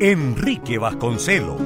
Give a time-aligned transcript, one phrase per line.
[0.00, 1.60] Enrique Vasconcelos.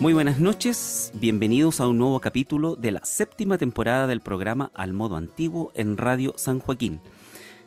[0.00, 4.92] Muy buenas noches, bienvenidos a un nuevo capítulo de la séptima temporada del programa Al
[4.92, 7.00] Modo Antiguo en Radio San Joaquín.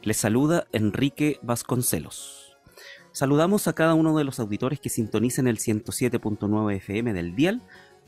[0.02, 2.58] Les saluda Enrique Vasconcelos.
[3.12, 7.62] Saludamos a cada uno de los auditores que sintonizan el 107.9 FM del dial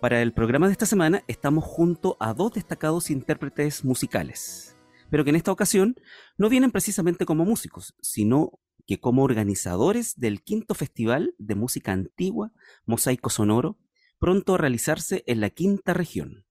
[0.00, 4.76] Para el programa de esta semana estamos junto a dos destacados intérpretes musicales,
[5.10, 5.96] pero que en esta ocasión
[6.38, 12.52] no vienen precisamente como músicos, sino que como organizadores del quinto Festival de Música Antigua,
[12.84, 13.78] Mosaico Sonoro,
[14.20, 16.46] pronto a realizarse en la quinta región.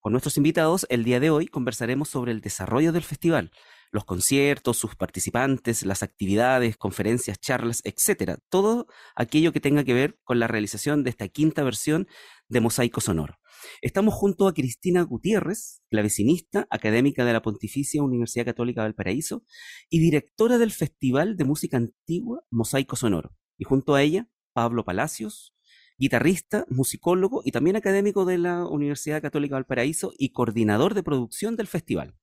[0.00, 3.52] Con nuestros invitados, el día de hoy conversaremos sobre el desarrollo del festival,
[3.90, 8.38] los conciertos, sus participantes, las actividades, conferencias, charlas, etcétera.
[8.48, 12.06] Todo aquello que tenga que ver con la realización de esta quinta versión
[12.48, 13.38] de Mosaico Sonoro.
[13.82, 19.44] Estamos junto a Cristina Gutiérrez, clavecinista, académica de la Pontificia Universidad Católica del Paraíso
[19.88, 23.34] y directora del Festival de Música Antigua Mosaico Sonoro.
[23.56, 25.54] Y junto a ella, Pablo Palacios,
[25.98, 31.56] guitarrista, musicólogo y también académico de la Universidad Católica del Paraíso y coordinador de producción
[31.56, 32.14] del festival.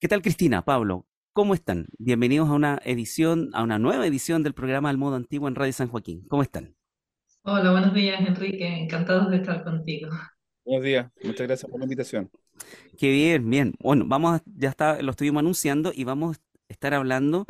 [0.00, 1.06] ¿Qué tal Cristina, Pablo?
[1.34, 1.88] ¿Cómo están?
[1.98, 5.74] Bienvenidos a una edición, a una nueva edición del programa Al Modo Antiguo en Radio
[5.74, 6.24] San Joaquín.
[6.26, 6.74] ¿Cómo están?
[7.42, 10.08] Hola, buenos días Enrique, encantados de estar contigo.
[10.64, 12.30] Buenos días, muchas gracias por la invitación.
[12.96, 13.74] Qué bien, bien.
[13.78, 16.40] Bueno, vamos, ya está, lo estuvimos anunciando y vamos a
[16.72, 17.44] estar hablando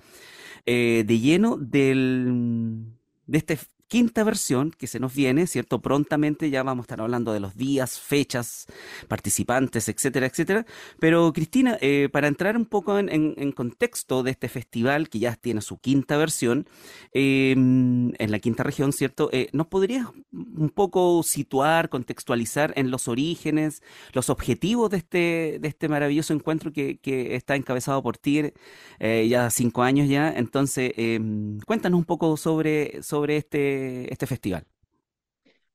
[0.66, 2.84] eh, de lleno del,
[3.26, 3.58] de este
[3.90, 5.80] quinta versión que se nos viene, ¿cierto?
[5.82, 8.66] Prontamente ya vamos a estar hablando de los días, fechas,
[9.08, 10.64] participantes, etcétera, etcétera.
[11.00, 15.60] Pero Cristina, eh, para entrar un poco en, contexto de este festival que ya tiene
[15.60, 16.68] su quinta versión,
[17.12, 19.28] em, en la quinta región, ¿cierto?
[19.32, 25.68] Eh, ¿Nos podrías un poco situar, contextualizar en los orígenes, los objetivos de este, de
[25.68, 27.00] este maravilloso encuentro que,
[27.34, 28.52] está encabezado por ti
[29.00, 30.30] eh, ya cinco años ya?
[30.30, 33.79] Entonces, em, cuéntanos un poco sobre, sobre este
[34.10, 34.64] este, festival?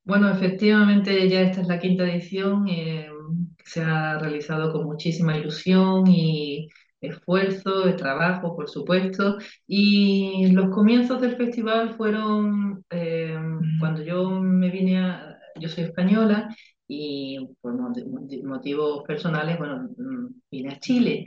[0.03, 3.09] Bueno, efectivamente ya esta es la quinta edición, eh,
[3.63, 6.69] se ha realizado con muchísima ilusión y
[7.01, 13.35] esfuerzo, de trabajo, por supuesto, y los comienzos del festival fueron eh,
[13.79, 16.55] cuando yo me vine a, yo soy española
[16.87, 17.73] y por
[18.43, 21.25] motivos personales, bueno, mm, vine a Chile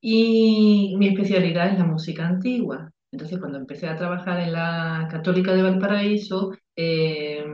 [0.00, 2.92] y mi especialidad es la música antigua.
[3.12, 7.44] Entonces, cuando empecé a trabajar en la Católica de Valparaíso, eh,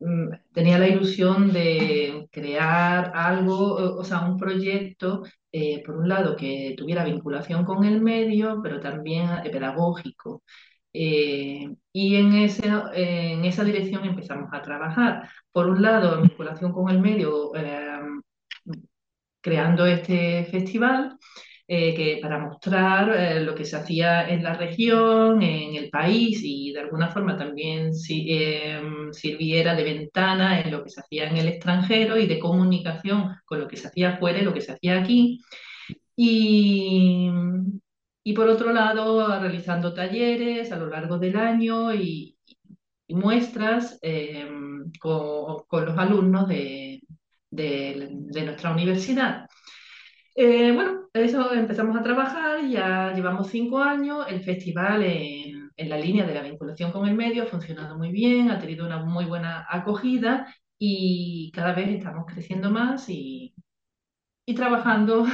[0.00, 5.22] mm, tenía la ilusión de crear algo, o sea, un proyecto,
[5.52, 10.42] eh, por un lado, que tuviera vinculación con el medio, pero también eh, pedagógico.
[10.92, 15.28] y en, ese, en esa dirección empezamos a trabajar.
[15.52, 17.52] Por un lado, vinculación con el medio,
[19.40, 21.18] creando este festival.
[21.70, 26.40] Eh, que para mostrar eh, lo que se hacía en la región, en el país
[26.42, 31.36] y de alguna forma también em, sirviera de ventana en lo que se hacía en
[31.36, 34.72] el extranjero y de comunicación con lo que se hacía afuera y lo que se
[34.72, 35.42] hacía aquí.
[36.16, 37.30] Y,
[38.24, 42.36] y por otro lado, realizando talleres a lo largo del año y,
[43.08, 47.00] muestras em, con, con, los alumnos de,
[47.50, 49.46] de, de nuestra universidad.
[50.40, 55.98] Eh, bueno, eso empezamos a trabajar, ya llevamos cinco años, el festival en, en, la
[55.98, 59.24] línea de la vinculación con el medio ha funcionado muy bien, ha tenido una muy
[59.24, 60.46] buena acogida
[60.78, 63.54] y cada vez estamos creciendo más y,
[64.56, 65.26] trabajando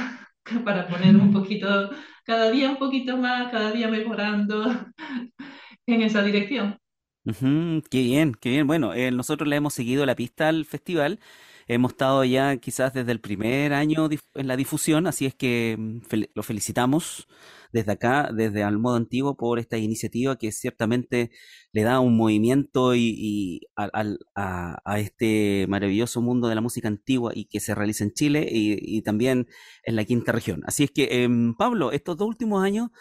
[0.65, 1.89] para poner un poquito,
[2.25, 4.65] cada día un poquito más, cada día mejorando
[5.85, 6.77] en esa dirección.
[7.23, 8.67] qué bien, qué bien.
[8.67, 11.19] Bueno, eh, nosotros le hemos seguido la pista al festival
[11.67, 16.01] Hemos estado ya quizás desde el primer año en la difusión, así es que mm,
[16.35, 17.27] lo felicitamos
[17.73, 21.31] desde acá, desde Al Modo Antiguo, por esta iniciativa que ciertamente
[21.73, 27.59] le da un movimiento y, a, este maravilloso mundo de la música antigua y que
[27.59, 29.47] se realiza en Chile y, también
[29.83, 30.61] en la quinta región.
[30.67, 32.91] Así es que, em, Pablo, estos dos últimos años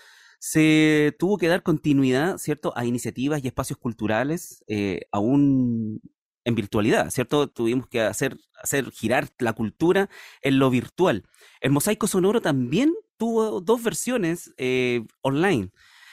[0.40, 6.00] se tuvo que dar continuidad, ¿cierto?, a iniciativas y espacios culturales, eh, aún
[6.44, 7.48] en virtualidad, ¿cierto?
[7.48, 10.08] Tuvimos que hacer, hacer girar la cultura
[10.42, 11.24] en lo virtual.
[11.60, 15.70] El mosaico sonoro también tuvo dos versiones eh, online.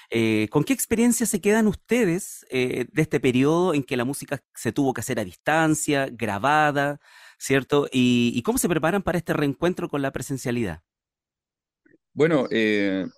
[0.09, 4.43] Eh, ¿Con qué experiencia se quedan ustedes eh, de este periodo en que la música
[4.55, 6.99] se tuvo que hacer a distancia, grabada,
[7.37, 7.87] ¿cierto?
[7.91, 10.81] ¿Y, cómo se preparan para este reencuentro con la presencialidad?
[12.13, 13.09] Bueno, hay,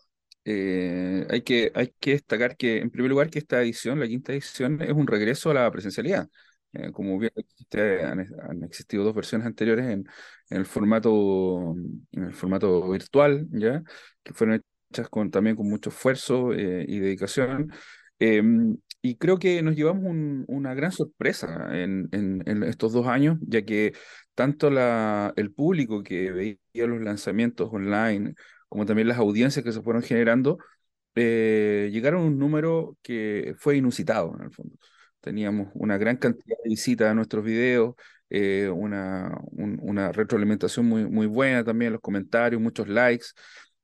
[1.42, 4.92] que, hay que destacar que, en primer lugar, que esta edición, la quinta edición, es
[4.92, 6.30] un regreso a la presencialidad.
[6.74, 7.32] Eh, como bien
[7.72, 10.06] han, existido dos versiones anteriores en,
[10.50, 11.76] el formato,
[12.12, 13.84] en el formato virtual, ¿ya?
[14.24, 17.72] que fueron hechas con, también con mucho esfuerzo eh, y dedicación.
[18.20, 20.04] Em, y creo que nos llevamos
[20.48, 22.10] una gran sorpresa en,
[22.64, 23.94] estos dos años, ya que
[24.34, 28.34] tanto la, el público que veía los lanzamientos online,
[28.70, 30.58] como también las audiencias que se fueron generando,
[31.16, 34.78] eh, llegaron a un número que fue inusitado en el fondo.
[35.24, 37.96] Teníamos una gran cantidad de visitas a nuestros videos,
[38.30, 43.28] eh, una, una retroalimentación muy, muy buena también, los comentarios, muchos likes.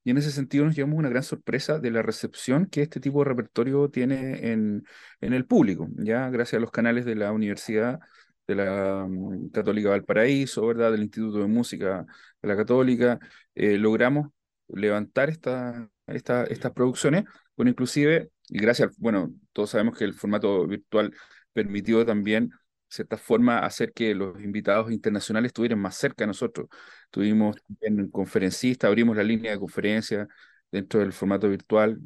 [0.04, 3.20] Y en ese sentido nos llevamos una gran sorpresa de la recepción que este tipo
[3.20, 4.84] de repertorio tiene en,
[5.22, 8.00] en el público, ya gracias a los canales de la Universidad
[8.48, 10.92] de la mm, Católica Valparaíso, ¿verdad?
[10.92, 12.06] Del Instituto de Música
[12.42, 13.20] de la Católica,
[13.56, 14.30] eh, logramos
[14.68, 17.24] levantar esta, esta, estas producciones,
[17.56, 21.14] bueno, inclusive y gracias, bueno, todos sabemos que el formato virtual
[21.54, 22.56] permitió también, de
[22.90, 26.68] cierta forma, hacer que los invitados internacionales estuvieran más cerca de nosotros.
[27.12, 30.28] Tuvimos también conferencistas, abrimos la línea de conferencia
[30.72, 32.00] dentro del formato virtual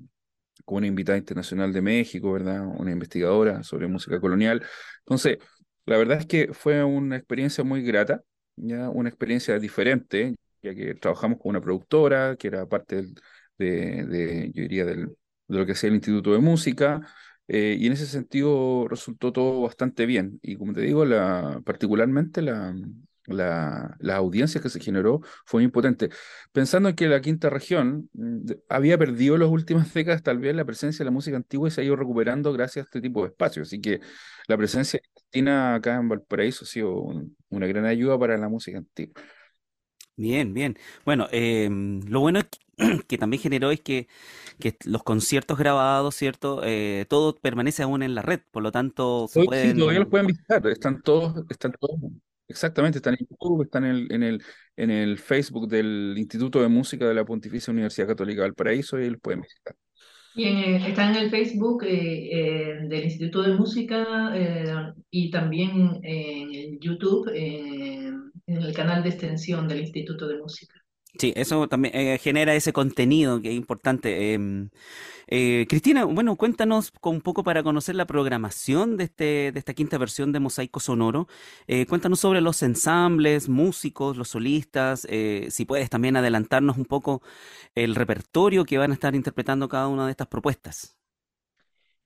[0.66, 2.66] con una invitada internacional de México, ¿verdad?
[2.66, 4.64] Una investigadora sobre música colonial.
[5.00, 5.38] Entonces,
[5.86, 8.22] la verdad es que fue una experiencia muy grata,
[8.56, 13.04] ya una experiencia diferente, ya que trabajamos con una productora que era parte
[13.58, 15.16] de, de yo diría, del,
[15.48, 17.02] de lo que sea el Instituto de Música,
[17.48, 20.40] eh, y en ese sentido resultó todo bastante bien.
[20.42, 22.74] Y como te digo, la, particularmente la,
[23.26, 26.10] la, la audiencia que se generó fue muy potente.
[26.52, 30.56] Pensando en que la quinta región mm, había perdido en las últimas décadas tal vez
[30.56, 33.22] la presencia de la música antigua y se ha ido recuperando gracias a este tipo
[33.24, 33.68] de espacios.
[33.68, 34.00] Así que
[34.48, 35.00] la presencia
[35.32, 37.04] de acá en Valparaíso ha sido
[37.50, 39.22] una gran ayuda para la música antigua.
[40.16, 40.78] Bien, bien.
[41.06, 42.42] Bueno, em, lo bueno
[43.08, 44.08] que también generó es que,
[44.60, 46.62] que los conciertos grabados, ¿cierto?
[46.64, 49.72] Eh, todo permanece aún en la red, por lo tanto se pueden...
[49.72, 52.00] Sí, todavía los pueden visitar, están todos, están todos,
[52.48, 54.44] exactamente, están en YouTube, están en el, en el,
[54.76, 59.10] en el Facebook del Instituto de Música de la Pontificia Universidad Católica del Paraíso y
[59.10, 59.76] los pueden visitar.
[60.36, 64.34] Y están en el Facebook eh, eh, del Instituto de Música
[65.12, 67.30] y también en el YouTube
[68.58, 70.84] en el canal de extensión del Instituto de Música.
[71.20, 74.34] Sí, eso también eh, genera ese contenido que es importante.
[74.34, 74.70] Em,
[75.28, 80.00] eh, Cristina, bueno, cuéntanos un poco para conocer la programación de, este, de esta quinta
[80.00, 81.28] versión de Mosaico Sonoro.
[81.68, 85.08] Eh, cuéntanos sobre los ensambles, músicos, los solistas,
[85.50, 87.22] si puedes también adelantarnos un poco
[87.76, 90.98] el repertorio que van a estar interpretando cada una de estas propuestas.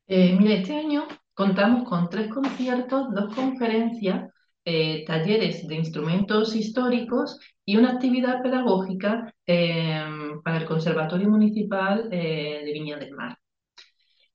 [0.07, 4.31] mira, este año contamos con tres conciertos, dos conferencias
[4.69, 12.63] eh, talleres de instrumentos históricos y una actividad pedagógica em, para el Conservatorio Municipal eh,
[12.65, 13.37] de Viña del Mar.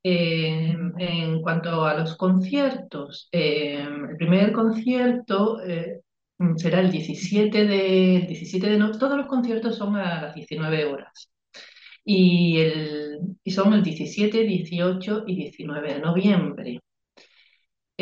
[0.03, 6.01] Em, en cuanto a los conciertos, em, el primer concierto eh,
[6.57, 11.31] será el 17 de, 17 de noviembre, todos los conciertos son a las 19 horas.
[12.05, 16.81] Y, el, y son el 17, 18 y 19 de noviembre.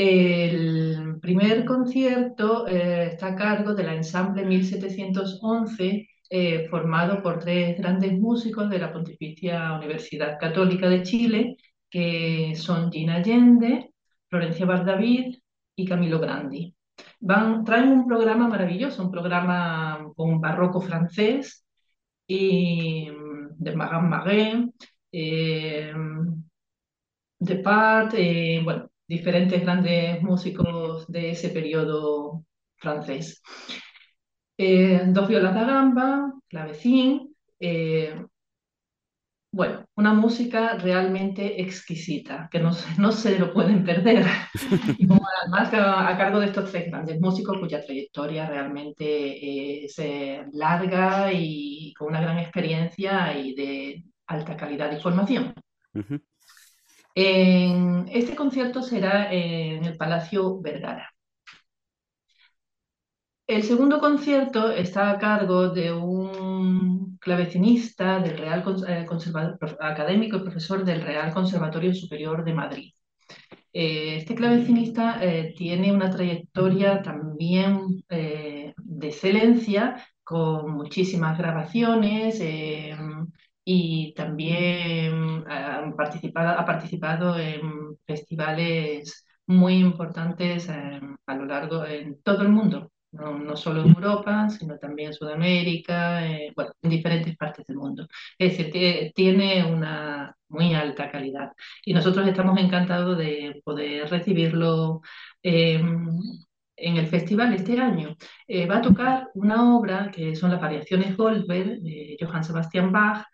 [0.03, 8.19] El primer concierto eh, está a cargo del ensamble 1711, eh, formado por tres grandes
[8.19, 11.57] músicos de la Pontificia Universidad Católica de Chile,
[11.91, 13.91] que son Gina Allende,
[14.31, 15.37] Florencia Bardavid
[15.77, 16.75] y Camilo Grandi.
[17.67, 21.67] Traen un programa maravilloso, un programa con barroco francés
[22.27, 23.07] y
[23.59, 24.73] de Magan Maguin,
[27.39, 28.15] de Pat,
[28.65, 32.45] bueno, diferentes grandes músicos de ese periodo
[32.77, 33.43] francés.
[35.17, 37.35] dos violas da gamba, clavecín,
[39.53, 44.25] bueno, una música realmente exquisita, que no, no se lo pueden perder.
[44.97, 50.45] y como además a, cargo de estos tres grandes músicos cuya trayectoria realmente es eh,
[50.53, 55.53] larga y con una gran experiencia y de alta calidad de formación.
[57.15, 61.11] Este concierto será en el Palacio Vergara.
[63.51, 69.07] El segundo concierto está a cargo de un clavecinista del Real eh,
[69.81, 72.93] académico y profesor del Real Conservatorio Superior de Madrid.
[73.73, 82.41] Eh, este clavecinista eh, tiene una trayectoria también de excelencia, con muchísimas grabaciones
[83.65, 92.43] y también ha participado, ha participado en festivales muy importantes a lo largo en todo
[92.43, 97.67] el mundo no, solo en Europa, sino también en Sudamérica, eh, bueno, en diferentes partes
[97.67, 98.07] del mundo.
[98.39, 101.53] Es decir, tiene una muy alta calidad.
[101.85, 105.01] Y nosotros estamos encantados de poder recibirlo
[105.43, 106.19] em,
[106.77, 108.17] en el festival este año.
[108.47, 113.27] Eh, va a tocar una obra que son las variaciones Goldberg de Johann Sebastian Bach,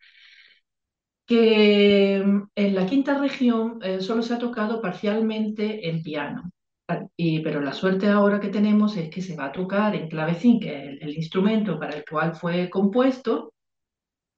[1.27, 6.51] que em, en la quinta región eh, solo se ha tocado parcialmente en piano.
[7.17, 10.61] Y, pero la suerte ahora que tenemos es que se va a tocar en clavecín,
[10.61, 13.53] que es el, instrumento para el cual fue compuesto,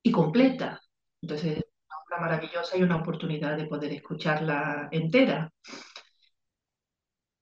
[0.02, 0.80] y completa.
[1.22, 5.50] Entonces, es una obra maravillosa y una oportunidad de poder escucharla entera.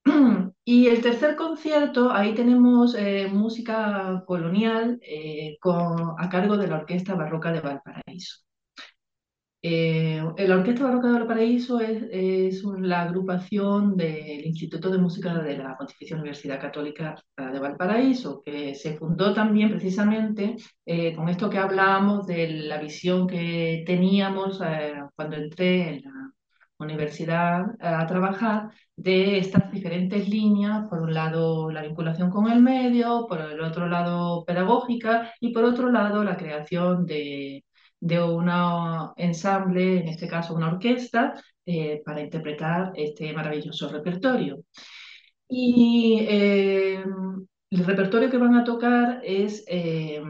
[0.65, 6.77] Y el tercer concierto, ahí tenemos eh, música colonial eh, con, a cargo de la
[6.77, 8.46] Orquesta Barroca de Valparaíso.
[9.69, 15.57] Eh, la Orquesta Barroca de Valparaíso es, es, la agrupación del Instituto de Música de
[15.57, 20.55] la Pontificia Universidad Católica de Valparaíso, que se fundó también precisamente
[20.85, 26.31] eh, con esto que hablábamos de la visión que teníamos eh, cuando entré en la
[26.79, 33.25] universidad a trabajar de estas diferentes líneas, por un lado la vinculación con el medio,
[33.27, 37.65] por el otro lado pedagógica y por otro lado la creación de
[37.99, 38.49] de un
[39.17, 41.33] ensamble, en este caso una orquesta,
[41.65, 44.63] eh, para interpretar este maravilloso repertorio.
[45.49, 47.03] Y eh,
[47.69, 50.21] el repertorio que van a tocar es eh,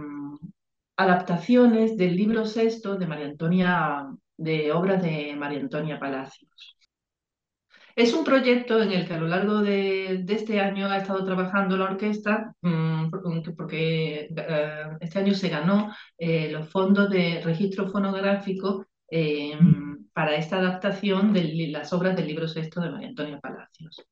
[0.95, 4.07] adaptaciones del libro sexto de María Antonia,
[4.38, 6.76] de obras de María Antonia Palacios.
[7.97, 11.75] Es un proyecto en el que a lo largo de, este año ha estado trabajando
[11.75, 13.09] la orquesta, mm,
[13.57, 19.57] porque eh, este año se ganó eh, los fondos de registro fonográfico eh,
[20.13, 24.05] para esta adaptación de las obras del libro sexto de María Antonia Palacios.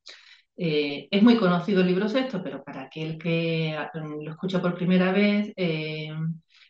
[0.55, 5.11] es muy conocido el libro sexto, pero para aquel que mm, lo escucha por primera
[5.11, 5.53] vez,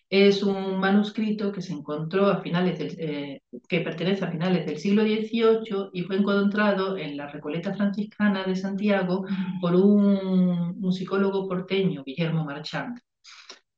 [0.09, 5.03] es un manuscrito que se encontró a finales eh, que pertenece a finales del siglo
[5.03, 9.25] XVIII y fue encontrado en la Recoleta Franciscana de Santiago
[9.59, 12.99] por un musicólogo porteño, Guillermo Marchand.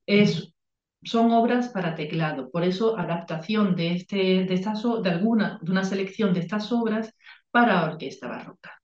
[0.05, 0.53] Es,
[1.03, 5.83] son obras para teclado, por eso adaptación de, este, de, estas, de, alguna, de una
[5.83, 7.13] selección de estas obras
[7.51, 8.76] para orquesta barroca.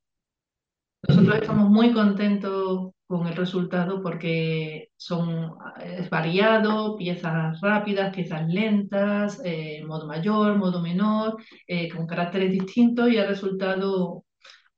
[1.07, 5.51] Nosotros estamos muy contentos con el resultado porque son,
[5.83, 13.11] es variado, piezas rápidas, piezas lentas, eh, modo mayor, modo menor, eh, con caracteres distintos
[13.11, 14.23] y ha resultado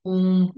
[0.04, 0.52] un,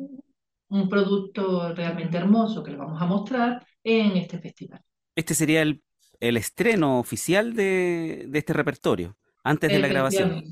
[0.70, 4.82] un producto realmente hermoso que le vamos a mostrar en este festival.
[5.16, 5.82] Este sería el,
[6.20, 10.44] el estreno oficial de, de, este repertorio, antes de la grabación.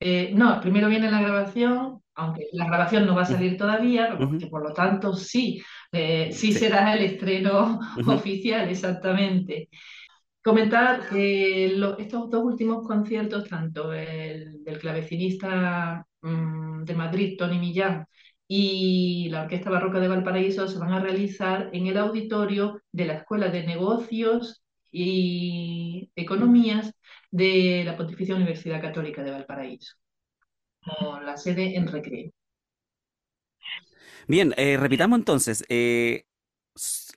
[0.00, 4.18] Eh, no, primero viene la grabación, aunque la grabación no va a salir todavía,
[4.50, 9.68] por lo tanto sí, eh, sí, será el estreno oficial, exactamente.
[10.42, 11.66] Comentar que
[11.98, 18.06] estos dos últimos conciertos, tanto el del clavecinista mm, de Madrid, Tony Millán,
[18.54, 23.14] y la Orquesta Barroca de Valparaíso se van a realizar en el auditorio de la
[23.14, 26.92] Escuela de Negocios y Economías
[27.30, 29.94] de la Pontificia Universidad Católica de Valparaíso,
[30.84, 32.30] con la sede en Recreo.
[34.28, 35.64] Bien, eh, repitamos entonces.
[35.68, 36.26] Eh,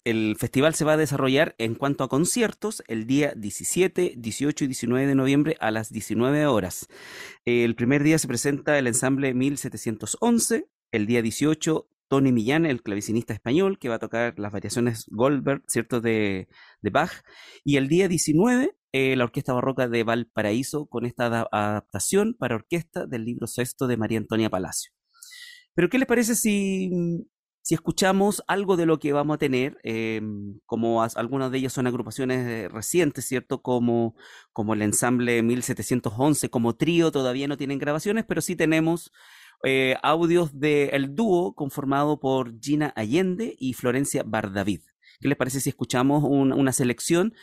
[0.03, 4.67] el festival se va a desarrollar en cuanto a conciertos el día 17, 18 y
[4.67, 6.87] 19 de noviembre a las 19 horas.
[7.45, 13.33] El primer día se presenta el ensamble 1711, el día 18 Tony Millán, el clavicinista
[13.33, 16.47] español, que va a tocar las variaciones Goldberg, ¿cierto?, de
[16.81, 17.23] Bach,
[17.63, 23.05] y el día 19 eh, la Orquesta Barroca de Valparaíso con esta adaptación para orquesta
[23.05, 24.93] del libro sexto de María Antonia Palacio.
[25.73, 26.89] Pero ¿qué les parece si,
[27.61, 29.77] si escuchamos algo de lo que vamos a tener?
[29.83, 33.61] Em, como algunas de ellas son agrupaciones eh, recientes, ¿cierto?
[33.61, 34.15] Como,
[34.53, 39.11] como el ensamble 1711, como trío, todavía no tienen grabaciones, pero sí tenemos
[39.65, 44.83] eh, audios del dúo conformado por Gina Allende y Florencia Bardavid.
[45.19, 47.33] ¿Qué les parece si escuchamos una selección?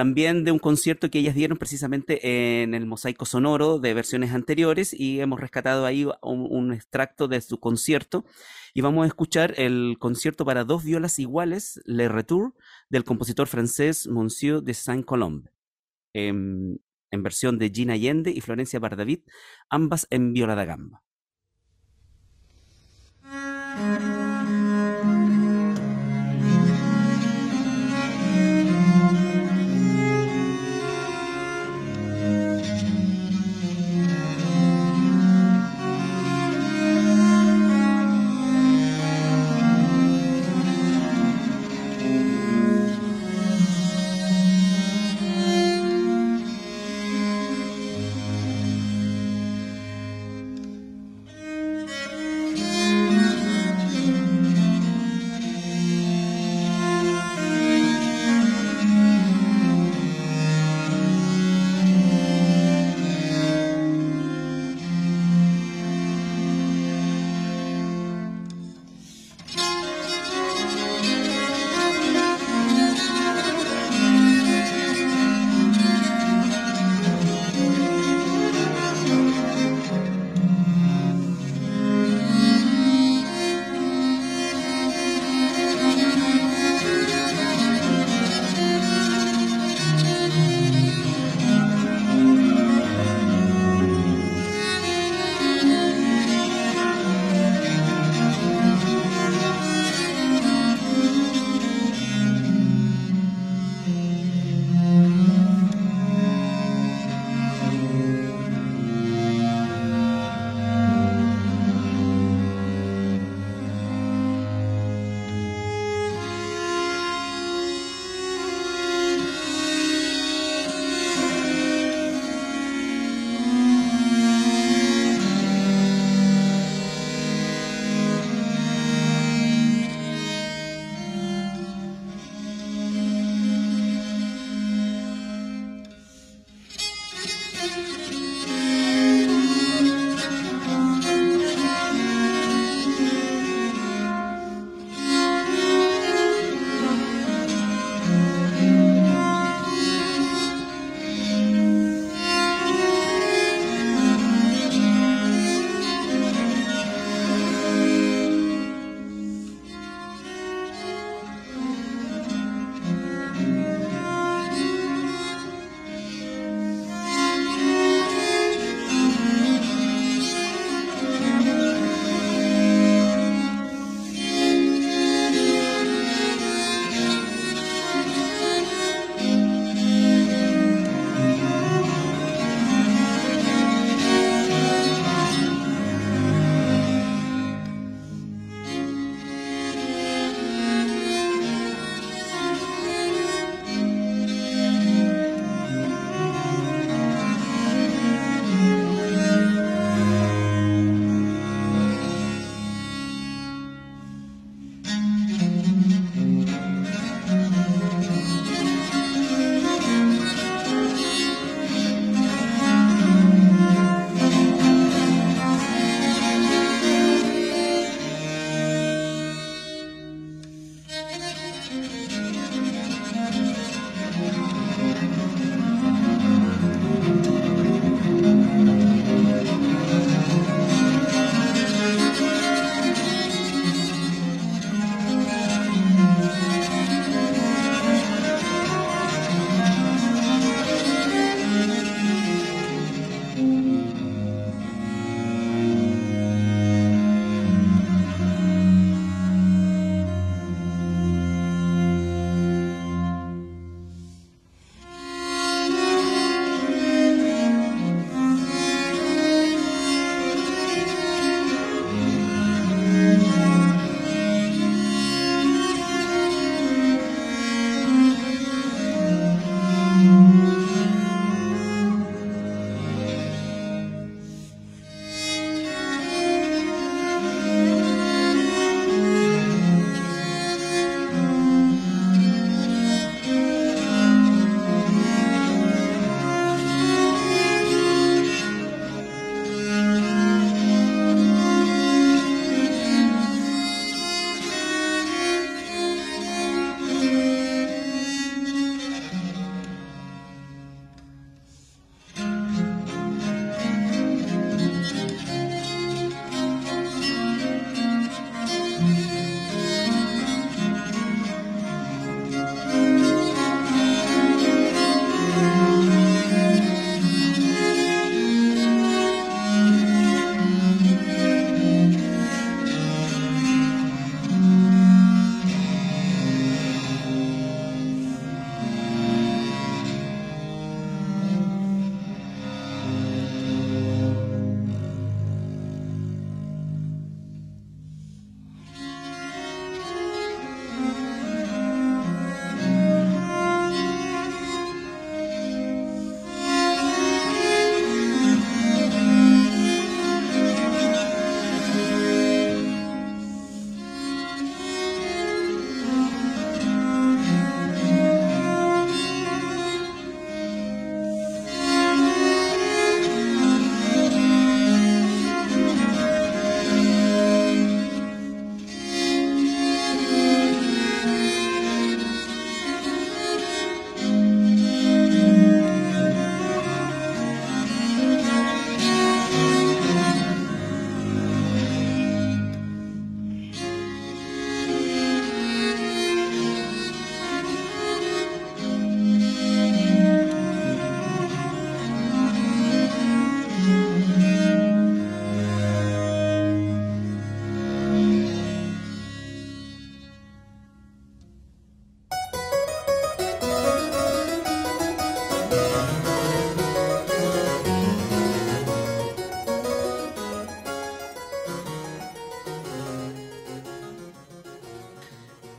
[0.00, 4.98] También de un concierto que ellas dieron precisamente en el Mosaico Sonoro de versiones anteriores
[4.98, 8.24] y hemos rescatado ahí un, extracto de su concierto
[8.72, 12.54] y vamos a escuchar el concierto para dos violas iguales, Le Retour,
[12.88, 15.50] del compositor francés Monsieur de Saint-Colombe,
[16.14, 16.80] en,
[17.10, 19.20] en, versión de Gina Allende y Florencia Bardavid,
[19.68, 21.02] ambas en viola da gamba.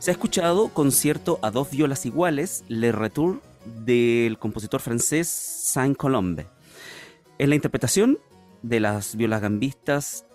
[0.02, 3.40] Se ha escuchado concierto a dos violas iguales, Le Retour,
[3.84, 6.48] del compositor francés Saint-Colombe.
[7.38, 8.18] En la interpretación
[8.62, 10.26] de las violas gambistas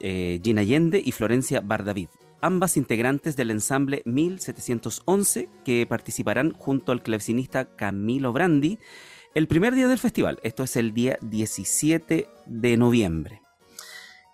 [0.00, 2.08] eh, Gina Allende y Florencia Bardavid,
[2.40, 8.78] ambas integrantes del ensamble 1711 que participarán junto al clavecinista Camilo Brandi
[9.34, 13.42] el primer día del festival, esto es el día 17 de noviembre.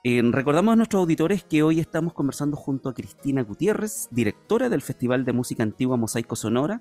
[0.05, 4.81] Eh, recordamos a nuestros auditores que hoy estamos conversando junto a Cristina Gutiérrez, directora del
[4.81, 6.81] Festival de Música Antigua Mosaico Sonora,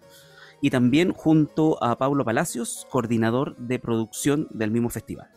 [0.62, 5.30] y también junto a Pablo Palacios, coordinador de producción del mismo festival.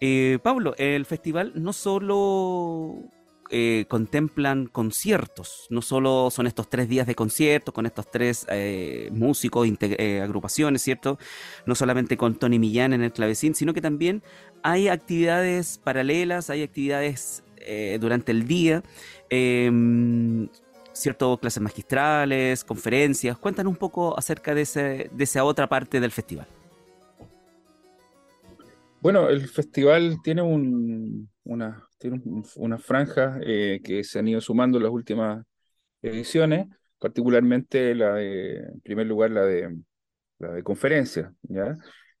[0.00, 2.94] Eh, Pablo, el festival no solo
[3.50, 5.66] eh, contemplan conciertos.
[5.70, 9.68] No solo son estos tres días de conciertos con estos tres eh, músicos,
[10.22, 11.18] agrupaciones, ¿cierto?
[11.66, 14.22] No solamente con Tony Millán en el clavecín, sino que también
[14.68, 17.44] hay actividades paralelas, hay actividades
[18.00, 18.82] durante el día,
[19.28, 20.48] em,
[20.92, 23.38] cierto, clases magistrales, conferencias.
[23.38, 26.46] Cuéntanos un poco acerca de, ese, de esa otra parte del festival.
[29.00, 34.92] Bueno, el festival tiene un, una franja eh, que se han ido sumando en las
[34.92, 35.44] últimas
[36.02, 36.66] ediciones,
[36.98, 39.76] particularmente la de, en primer lugar, la de,
[40.40, 41.76] la de conferencias, ¿ya?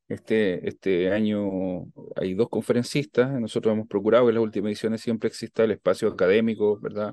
[0.08, 5.28] Este, este año hay dos conferencistas, nosotros hemos procurado que en las últimas ediciones siempre
[5.28, 7.12] exista el espacio académico, ¿verdad?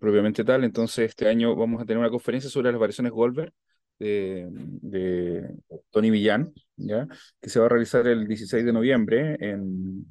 [0.00, 3.52] Propiamente tal, entonces este año vamos a tener una conferencia sobre las variaciones Goldberg
[3.98, 5.50] de, de
[5.90, 7.08] Tony Millán, ¿ya?
[7.40, 10.06] que se va a realizar el 16 de noviembre en,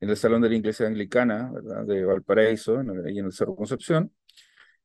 [0.00, 1.50] en el Salón de la Iglesia Anglicana
[1.84, 4.12] de Valparaíso, ahí en el Cerro Concepción.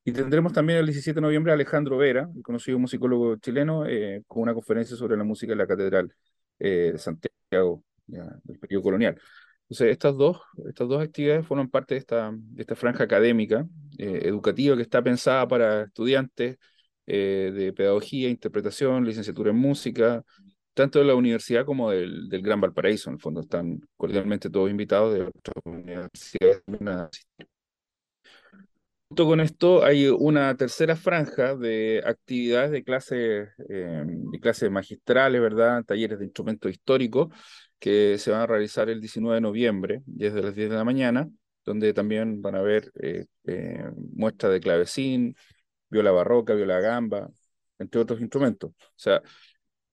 [0.04, 4.24] Y tendremos también el 17 de noviembre a Alejandro Vera, el conocido musicólogo chileno, eh,
[4.26, 6.12] con una conferencia sobre la música en la Catedral
[6.62, 9.20] eh, de Santiago, del periodo colonial.
[9.64, 13.66] Entonces, estas dos, estas dos actividades forman parte de esta, de esta franja académica,
[13.98, 16.58] eh, educativa, que está pensada para estudiantes
[17.06, 20.24] de pedagogía, interpretación, licenciatura en música,
[20.74, 23.10] tanto de la universidad como del, del, Gran Valparaíso.
[23.10, 26.62] En el fondo están cordialmente todos invitados de otras universidades.
[29.12, 35.42] Junto con esto hay una tercera franja de actividades de clases eh, de clases magistrales,
[35.42, 35.84] ¿verdad?
[35.84, 37.28] Talleres de instrumentos históricos
[37.78, 41.30] que se van a realizar el 19 de noviembre, desde las 10 de la mañana,
[41.66, 45.36] donde también van a haber eh, eh, muestras de clavecín,
[45.90, 47.30] viola barroca, viola gamba,
[47.80, 48.72] entre otros instrumentos.
[48.72, 49.22] O sea,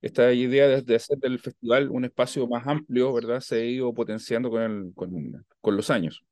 [0.00, 3.40] esta idea de, hacer del festival un espacio más amplio, ¿verdad?
[3.40, 6.22] Se ha ido potenciando con, el, con, los años.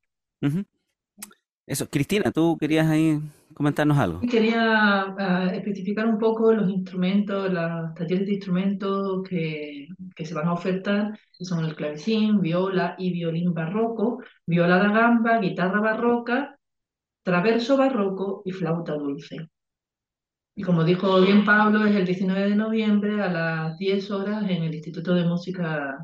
[1.67, 3.19] Eso, Cristina, tú querías ahí
[3.53, 4.21] comentarnos algo.
[4.21, 10.53] Quería ah, especificar un poco los instrumentos, los talleres de instrumentos que, se van a
[10.53, 16.57] ofertar, son el clavecín, viola y violín barroco, viola da gamba, guitarra barroca,
[17.21, 19.49] traverso barroco y flauta dulce.
[20.55, 24.63] Y como dijo bien Pablo, es el 19 de noviembre a las 10 horas en
[24.63, 25.97] el Instituto de Música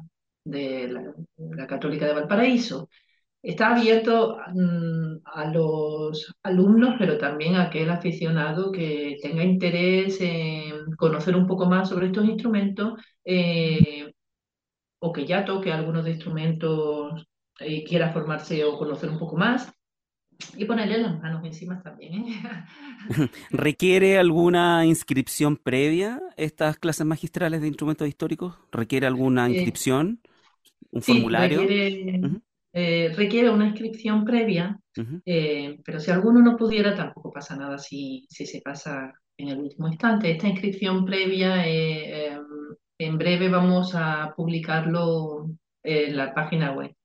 [0.43, 1.13] de
[1.47, 2.89] la, Católica de Valparaíso.
[3.43, 10.95] Está abierto mm, a los alumnos, pero también a aquel aficionado que tenga interés en
[10.95, 12.93] conocer un poco más sobre estos instrumentos
[13.25, 14.13] eh,
[14.99, 17.27] o que ya toque algunos de instrumentos
[17.59, 19.69] y quiera formarse o conocer un poco más.
[20.57, 22.13] Y ponerle las manos encima también.
[22.13, 22.43] ¿eh?
[23.51, 28.57] ¿Requiere alguna inscripción previa estas clases magistrales de instrumentos históricos?
[28.71, 30.21] ¿Requiere alguna inscripción?
[30.91, 31.61] ¿Un formulario?
[32.75, 34.79] Eh, requiere, una inscripción previa,
[35.25, 39.59] eh, pero si alguno no pudiera, tampoco pasa nada si, si se pasa en el
[39.59, 40.31] último instante.
[40.31, 42.43] Esta inscripción previa, em,
[42.97, 45.49] en breve vamos a publicarlo
[45.83, 46.95] en la página web.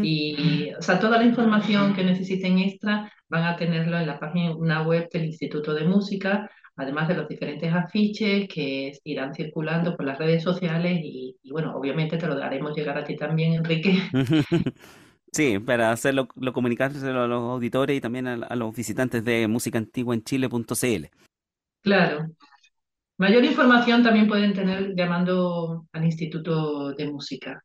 [0.00, 4.82] Y, o sea, toda la información que necesiten extra van a tenerlo en la página
[4.82, 10.18] web del Instituto de Música, además de los diferentes afiches que irán circulando por las
[10.18, 13.98] redes sociales y, bueno, obviamente te lo daremos llegar a ti también, Enrique.
[15.34, 19.78] Sí, para hacerlo, lo comunicárselo a los auditores y también a, los visitantes de música
[19.78, 21.06] antigua en chile.cl.
[21.80, 22.26] Claro.
[23.16, 27.64] Mayor información también pueden tener llamando al Instituto de Música.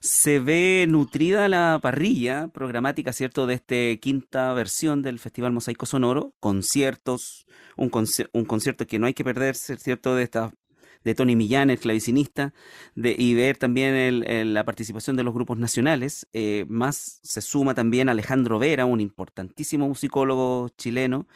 [0.00, 6.34] Se ve nutrida la parrilla programática, ¿cierto?, de esta quinta versión del Festival Mosaico Sonoro,
[6.40, 7.46] conciertos,
[7.76, 10.52] un, concierto que no hay que perderse, ¿cierto?, de esta
[11.04, 12.52] de Tony Millán, el clavicinista,
[12.96, 16.26] de, y ver también la participación de los grupos nacionales.
[16.32, 21.28] Eh, más se suma también Alejandro Vera, un importantísimo musicólogo chileno,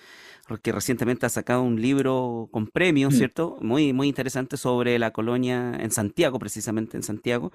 [0.59, 3.17] que recientemente ha sacado un libro con premios, mm.
[3.17, 3.59] ¿cierto?
[3.61, 7.53] Muy, muy interesante sobre la colonia en Santiago, precisamente en Santiago.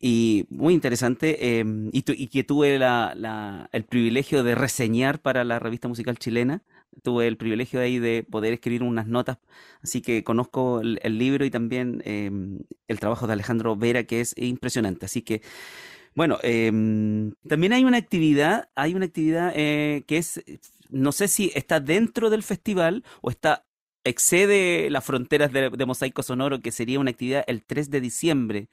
[0.00, 5.58] Y muy interesante, em, y, y, que tuve la, el privilegio de reseñar para la
[5.58, 6.62] revista musical chilena
[7.02, 9.38] tuve el privilegio ahí de poder escribir unas notas,
[9.82, 14.34] así que conozco el, libro y también em, el trabajo de Alejandro Vera, que es
[14.36, 15.06] impresionante.
[15.06, 15.42] Así que,
[16.14, 20.42] bueno, em, también hay una actividad, hay una actividad eh, que es,
[20.88, 23.64] no sé si está dentro del festival o está
[24.04, 28.68] excede las fronteras de, Mosaico Sonoro, que sería una actividad el 3 de diciembre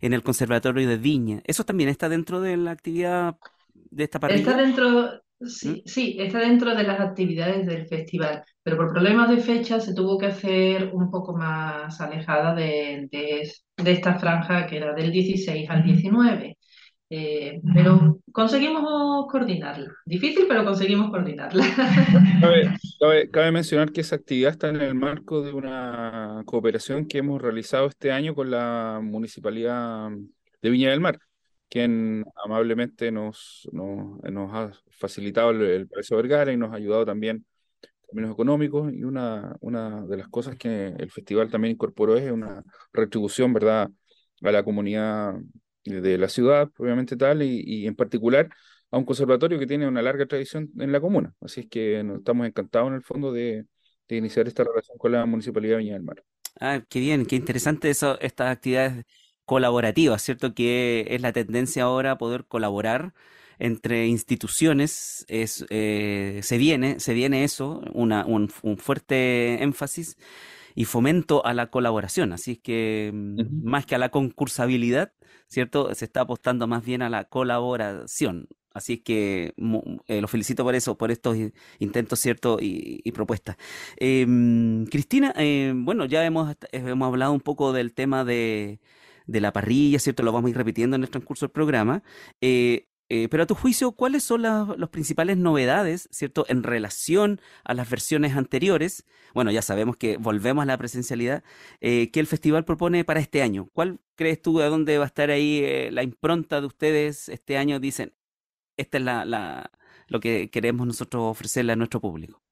[0.00, 1.42] en el Conservatorio de Viña.
[1.44, 3.36] ¿Eso también está dentro de la actividad
[3.74, 4.40] de esta parrilla?
[4.40, 5.88] Está dentro, Sí, ¿Mm?
[5.88, 10.18] sí, está dentro de las actividades del festival, pero por problemas de fecha se tuvo
[10.18, 13.08] que hacer un poco más alejada de,
[13.76, 16.57] esta franja que era del 16 al 19.
[17.10, 19.94] Eh, pero conseguimos coordinarla.
[20.04, 21.64] Difícil, pero conseguimos coordinarla.
[23.32, 27.86] Cabe, mencionar que esa actividad está en el marco de una cooperación que hemos realizado
[27.86, 30.10] este año con la Municipalidad
[30.60, 31.18] de Viña del Mar
[31.68, 37.04] quien amablemente nos, nos, nos ha facilitado el, el precio Vergara y nos ha ayudado
[37.04, 37.44] también
[37.82, 38.92] en términos económicos.
[38.92, 43.90] Y una, una de las cosas que el festival también incorporó es una retribución, ¿verdad?,
[44.42, 45.34] a la comunidad
[45.88, 48.48] de la ciudad, obviamente tal, y, en particular
[48.90, 51.34] a un conservatorio que tiene una larga tradición en la comuna.
[51.40, 53.66] Así es que estamos encantados en el fondo de,
[54.08, 56.24] iniciar esta relación con la Municipalidad de Viña del Mar.
[56.58, 59.04] Ah, qué bien, qué interesante eso, estas actividades
[59.44, 60.54] colaborativa, ¿cierto?
[60.54, 63.14] Que es la tendencia ahora poder colaborar
[63.58, 70.16] entre instituciones, es, eh, se, viene, se viene eso, una, un, fuerte énfasis
[70.78, 72.32] y fomento a la colaboración.
[72.32, 75.12] Así es que mm, más que a la concursabilidad,
[75.48, 75.92] ¿cierto?
[75.92, 78.46] Se está apostando más bien a la colaboración.
[78.72, 79.54] Así es que
[80.06, 81.36] eh, lo felicito por eso, por estos
[81.80, 82.58] intentos, ¿cierto?
[82.60, 83.56] Y, propuestas.
[83.96, 88.78] Em, Cristina, eh, bueno, ya hemos, hemos hablado un poco del tema de,
[89.28, 90.22] de la parrilla, ¿cierto?
[90.22, 92.04] Lo vamos a ir repitiendo en el transcurso del programa.
[92.40, 97.74] Eh, eh, pero a tu juicio, ¿cuáles son las principales novedades, ¿cierto?, en relación a
[97.74, 99.06] las versiones anteriores?
[99.34, 101.42] Bueno, ya sabemos que volvemos a la presencialidad,
[101.80, 103.68] eh, el festival propone para este año.
[103.72, 107.80] ¿Cuál crees tú de dónde va a estar ahí la impronta de ustedes este año?
[107.80, 108.12] Dicen,
[108.76, 109.70] esta es la,
[110.08, 112.42] lo que queremos nosotros ofrecerle a nuestro público.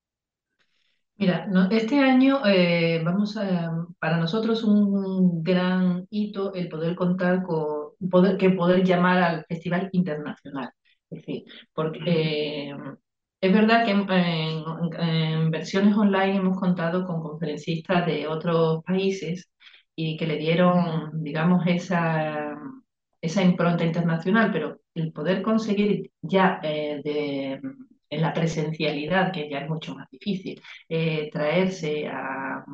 [1.18, 7.85] Mira, este año eh, vamos a, para nosotros un gran hito el poder contar con,
[8.10, 10.70] poder, que poder llamar al Festival Internacional.
[11.10, 12.74] Es decir, porque eh,
[13.40, 19.50] es verdad que en, versiones online hemos contado con conferencistas de otros países
[19.94, 22.56] y que le dieron, digamos, esa,
[23.20, 27.60] esa impronta internacional, pero el poder conseguir ya eh, de
[28.10, 32.64] en la presencialidad, que ya es mucho más difícil, eh, traerse a,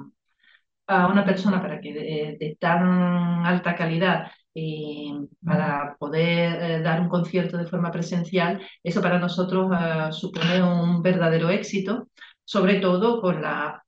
[0.87, 5.12] a, una persona para que de, tan alta calidad eh,
[5.45, 9.71] para poder eh, dar un concierto de forma presencial, eso para nosotros
[10.17, 12.09] supone un verdadero éxito,
[12.45, 13.83] sobre todo con la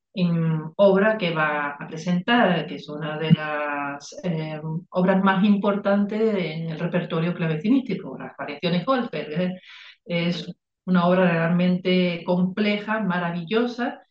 [0.77, 4.14] obra que va a presentar, que es una de las
[4.90, 9.59] obras más importantes en el repertorio clavecinístico, las variaciones Goldberg.
[10.05, 10.48] Es
[10.87, 14.05] una obra realmente compleja, maravillosa,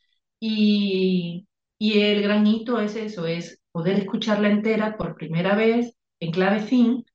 [0.45, 1.47] y,
[1.79, 7.05] el gran hito es eso, es poder escucharla entera por primera vez en clavecín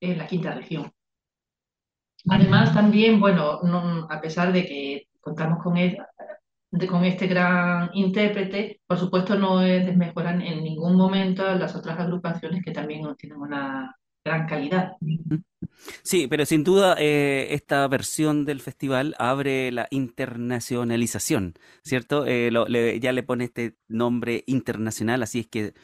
[0.00, 0.92] en la quinta región.
[2.28, 3.60] Además, también, bueno,
[4.10, 5.76] a pesar de que contamos con,
[6.88, 12.64] con este gran intérprete, por supuesto no es desmejoran en ningún momento las otras agrupaciones
[12.64, 14.92] que también tienen una gran calidad.
[16.02, 22.24] Sí, pero sin duda eh, esta versión del festival abre la internacionalización, ¿cierto?
[22.26, 22.50] Eh,
[23.00, 25.74] ya le pone este nombre internacional, así es que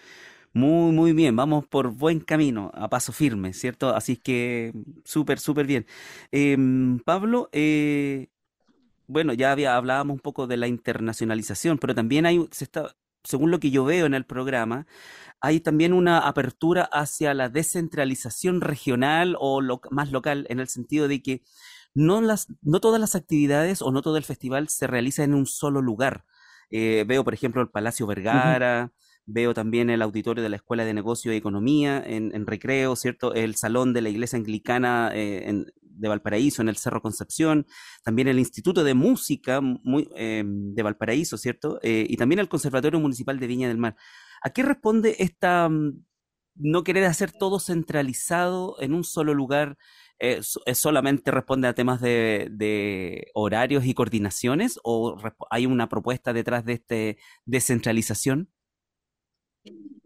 [0.55, 3.95] muy, muy bien, vamos por buen camino, a paso firme, ¿cierto?
[3.95, 4.73] Así que
[5.05, 5.87] súper, súper bien.
[6.31, 8.29] Em, Pablo, eh,
[9.07, 13.51] bueno, ya había, hablábamos un poco de la internacionalización, pero también hay, se está, según
[13.51, 14.87] lo que yo veo en el programa,
[15.41, 19.61] hay también una apertura hacia la descentralización regional o
[19.91, 21.43] más local, en el sentido de que
[21.95, 25.47] no, las, no todas las actividades o no todo el festival se realiza en un
[25.47, 26.25] solo lugar.
[26.71, 28.93] Eh, veo, por ejemplo, el Palacio Vergara,
[29.27, 33.35] veo también el auditorio de la Escuela de Negocio y Economía en, Recreo, ¿cierto?
[33.35, 37.67] El Salón de la Iglesia Anglicana eh, de Valparaíso, en el Cerro Concepción,
[38.03, 39.61] también el Instituto de Música
[40.17, 41.79] eh, de Valparaíso, ¿cierto?
[41.83, 43.97] y también el Conservatorio Municipal de Viña del Mar.
[44.43, 46.05] ¿A qué responde esta mm,
[46.57, 49.79] no querer hacer todo centralizado en un solo lugar?
[50.19, 55.17] Eh, ¿Solamente responde a temas de, horarios y coordinaciones o
[55.51, 58.51] hay una propuesta detrás de esta descentralización?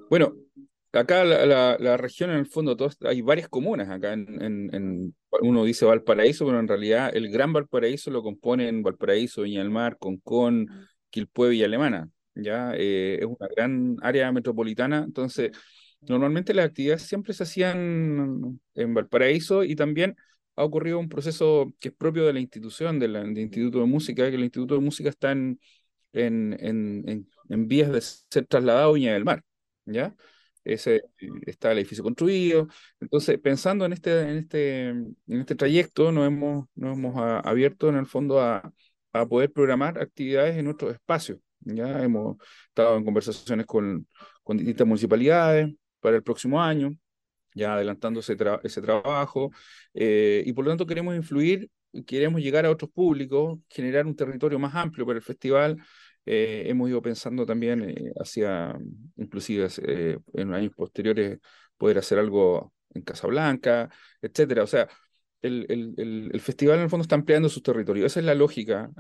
[0.08, 0.34] Bueno,
[0.92, 6.46] acá la, la, región en el fondo, hay varias comunas acá en, uno dice Valparaíso,
[6.46, 10.68] pero en realidad el Gran Valparaíso lo componen Valparaíso, Viña del Mar, Concón,
[11.10, 12.08] Quilpué y Alemana.
[12.34, 15.52] Ya eh, es una gran área metropolitana, entonces
[16.02, 20.16] normalmente las actividades siempre se hacían en Valparaíso y también
[20.56, 24.36] ha ocurrido un proceso que es propio de la institución, del, Instituto de Música, que
[24.36, 25.60] el Instituto de Música está en,
[26.12, 29.42] en, en, en vías de ser trasladado a Viña del Mar.
[29.86, 30.14] ¿Ya?
[30.64, 31.02] Ese,
[31.46, 32.68] está el edificio construido.
[33.00, 37.96] Entonces, pensando en este, en este, en este trayecto, nos hemos, nos hemos abierto en
[37.96, 38.72] el fondo a,
[39.12, 41.38] a poder programar actividades en otros espacios.
[41.60, 42.36] Ya hemos
[42.68, 44.06] estado en conversaciones con,
[44.42, 46.90] con distintas municipalidades para el próximo año,
[47.54, 49.50] ya adelantando ese, ese trabajo,
[49.94, 51.68] eh, y por lo tanto queremos influir,
[52.06, 55.76] queremos llegar a otros públicos, generar un territorio más amplio para el festival,
[56.26, 58.76] eh, hemos ido pensando también eh, hacia,
[59.16, 61.38] inclusive eh, en años posteriores,
[61.76, 64.64] poder hacer algo en Casablanca, etcétera.
[64.64, 64.88] O sea,
[65.42, 68.06] el, el, el, festival en el fondo está ampliando sus territorios.
[68.06, 68.90] Esa es la lógica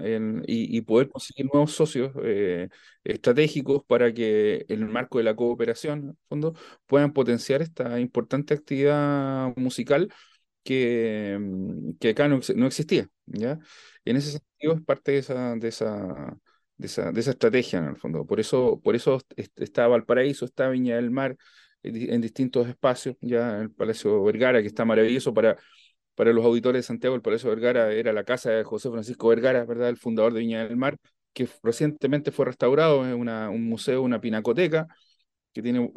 [0.46, 2.12] y, y, poder conseguir nuevos socios
[3.04, 6.54] estratégicos para que en el marco de la cooperación, en el fondo,
[6.86, 10.12] puedan potenciar esta importante actividad musical
[10.62, 13.08] que, mm, que acá no, no existía.
[13.26, 13.58] ¿ya?
[14.04, 16.36] en ese sentido es parte de esa, de esa
[16.76, 18.26] de esa, de esa estrategia en el fondo.
[18.26, 21.36] Por eso, por eso está Valparaíso, está Viña del Mar
[21.82, 25.56] en, distintos espacios, ya el Palacio Vergara, que está maravilloso para,
[26.14, 29.64] para los auditores de Santiago, el Palacio Vergara era la casa de José Francisco Vergara,
[29.64, 29.88] ¿verdad?
[29.88, 30.98] El fundador de Viña del Mar,
[31.32, 34.86] que recientemente fue restaurado, es un museo, una pinacoteca,
[35.52, 35.90] que tiene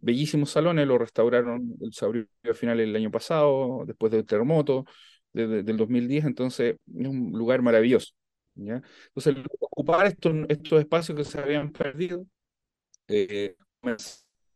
[0.00, 4.84] bellísimos salones, lo restauraron, se abrió a finales del año pasado, después del terremoto,
[5.32, 8.12] del 2010, entonces es un lugar maravilloso.
[8.68, 12.26] Entonces, ocupar estos, estos espacios que se habían perdido,
[13.08, 13.56] eh,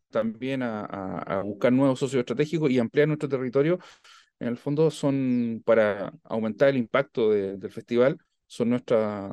[0.09, 3.79] también a, buscar nuevos socios estratégicos y ampliar nuestro territorio,
[4.39, 9.29] en el fondo son para aumentar el impacto del festival, son nuestra,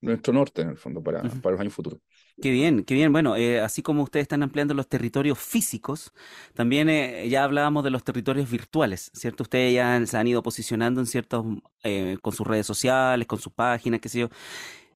[0.00, 2.00] nuestro norte en el fondo para, para los años futuros.
[2.42, 3.12] Qué bien, qué bien.
[3.12, 6.12] Bueno, eh, así como ustedes están ampliando los territorios físicos,
[6.52, 9.42] también eh, ya hablábamos de los territorios virtuales, ¿cierto?
[9.44, 11.46] Ustedes ya se han ido posicionando en ciertos,
[11.82, 14.28] eh, con sus redes sociales, con sus páginas, qué sé yo.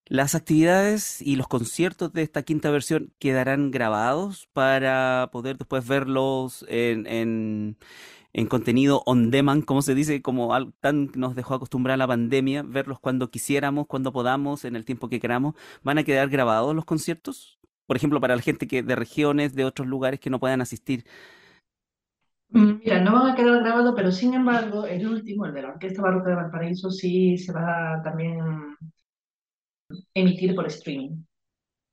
[0.07, 6.64] Las actividades y los conciertos de esta quinta versión quedarán grabados para poder después verlos
[6.68, 7.78] en, en
[8.33, 10.51] en contenido on demand, como se dice, como
[10.81, 15.20] tan nos dejó acostumbrar la pandemia, verlos cuando quisiéramos, cuando podamos, en el tiempo que
[15.20, 15.55] queramos.
[15.83, 17.59] ¿Van a quedar grabados los conciertos?
[17.87, 21.05] Por ejemplo, para la gente que de regiones, de otros lugares que no puedan asistir.
[22.51, 25.68] Mm, mira, no van a quedar grabados, pero sin embargo, el último, el de la
[25.70, 28.76] Orquesta Barroca de Valparaíso, sí se va a también
[30.14, 31.24] emitir por streaming.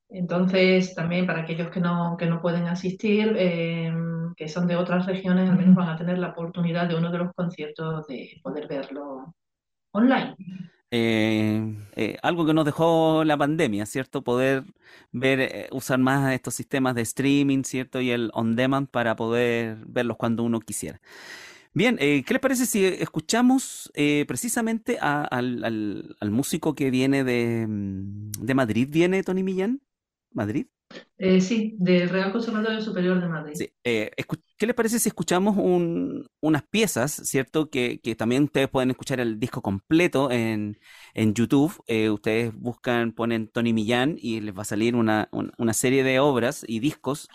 [0.09, 3.91] Entonces, también para aquellos que no, que no pueden asistir, eh,
[4.37, 7.17] que son de otras regiones, al menos van a tener la oportunidad de uno de
[7.17, 9.33] los conciertos de poder verlo
[9.91, 10.35] online.
[10.91, 14.23] Eh, eh, algo que nos dejó la pandemia, ¿cierto?
[14.23, 14.63] Poder
[15.11, 17.99] ver, eh, usar más estos sistemas de streaming, ¿cierto?
[17.99, 21.01] Y el on demand para poder verlos cuando uno quisiera.
[21.73, 23.91] Bien, ¿qué les parece si escuchamos
[24.27, 25.63] precisamente al,
[26.19, 28.87] al, músico que viene de, de Madrid?
[28.89, 29.81] ¿Viene Tony Millán?
[30.31, 30.65] ¿Madrid?
[31.19, 33.59] Eh, sí, del Real Conservatorio Superior de Madrid.
[33.83, 34.11] Eh,
[34.57, 37.69] ¿Qué les parece si escuchamos unas piezas, cierto?
[37.69, 40.77] Que, también ustedes pueden escuchar el disco completo en,
[41.15, 41.73] YouTube.
[41.87, 45.29] Eh, ustedes buscan, ponen Tony Millán y les va a salir una,
[45.73, 47.27] serie de obras y discos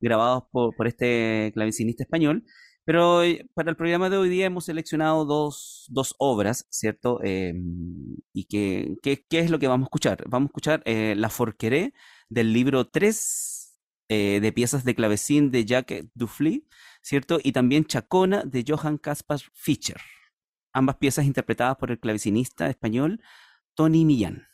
[0.00, 2.44] grabados por, este clavecinista español.
[2.84, 3.22] Pero
[3.54, 5.88] para el programa de hoy día hemos seleccionado dos,
[6.18, 7.18] obras, ¿cierto?
[7.24, 10.24] ¿Y qué, qué, es lo que vamos a escuchar?
[10.28, 11.94] Vamos a escuchar La Forqueré
[12.28, 16.68] del libro 3 eh, de piezas de clavecín de Jacques Dufly,
[17.02, 17.38] ¿cierto?
[17.42, 20.00] Y también Chacona de Johann Caspar Fischer.
[20.72, 23.22] Ambas piezas interpretadas por el clavecinista español
[23.74, 24.46] Tony Millán.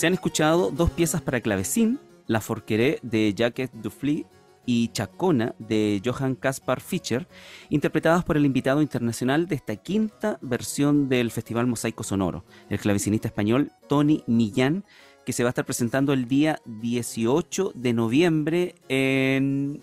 [0.00, 4.24] Se han escuchado dos piezas para clavecín, La Forqueré de Jacques Dufly
[4.64, 7.28] y Chacona de Johann Caspar Fischer,
[7.68, 13.28] interpretadas por el invitado internacional de esta quinta versión del Festival Mosaico Sonoro, el clavecinista
[13.28, 14.84] español Tony Millán,
[15.26, 19.82] que se va a estar presentando el día 18 de noviembre en...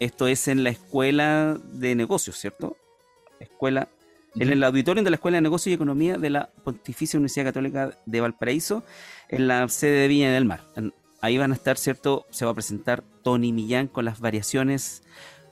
[0.00, 2.76] Esto es en la Escuela de Negocios, ¿cierto?
[3.38, 3.88] Escuela
[4.36, 7.90] en el auditorio de la Escuela de Negocios y Economía de la Pontificia Universidad Católica
[8.06, 8.84] de Valparaíso,
[9.30, 10.60] en la sede de Viña del Mar.
[11.20, 12.26] Ahí van a estar, ¿cierto?
[12.30, 15.02] Se va a presentar Tony Millán con las variaciones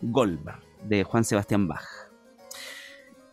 [0.00, 1.84] Goldberg de Juan Sebastián Bach.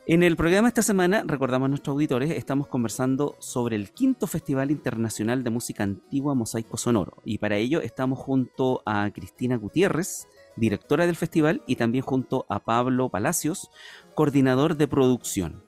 [0.07, 4.69] En el programa esta semana, recordamos a nuestros auditores, estamos conversando sobre el quinto Festival
[4.69, 7.23] Internacional de Música Antigua Mosaico Sonoro.
[7.25, 10.27] Y para ello estamos junto a Cristina Gutiérrez,
[10.57, 13.71] directora del festival, y también junto a Pablo Palacios,
[14.13, 15.63] coordinador de producción.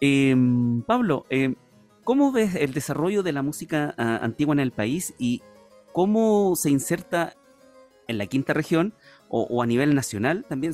[0.00, 1.56] Em, Pablo, em,
[2.04, 5.42] ¿cómo ves el desarrollo de la música ah, antigua en el país y
[5.92, 7.34] cómo se inserta
[8.08, 8.94] en la quinta región
[9.28, 10.44] o, a nivel nacional?
[10.48, 10.72] También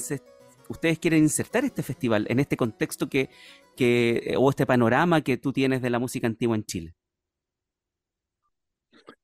[0.69, 3.31] ustedes quieren insertar este festival en este contexto que,
[3.77, 6.95] que, o este panorama que tú tienes de la música antigua en Chile.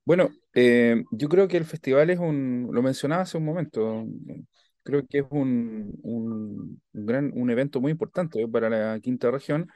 [0.04, 4.04] Bueno, eh, yo creo que el festival es un, lo mencionaba hace un momento,
[4.82, 9.68] creo que es un, un, gran, un evento muy importante para la quinta región,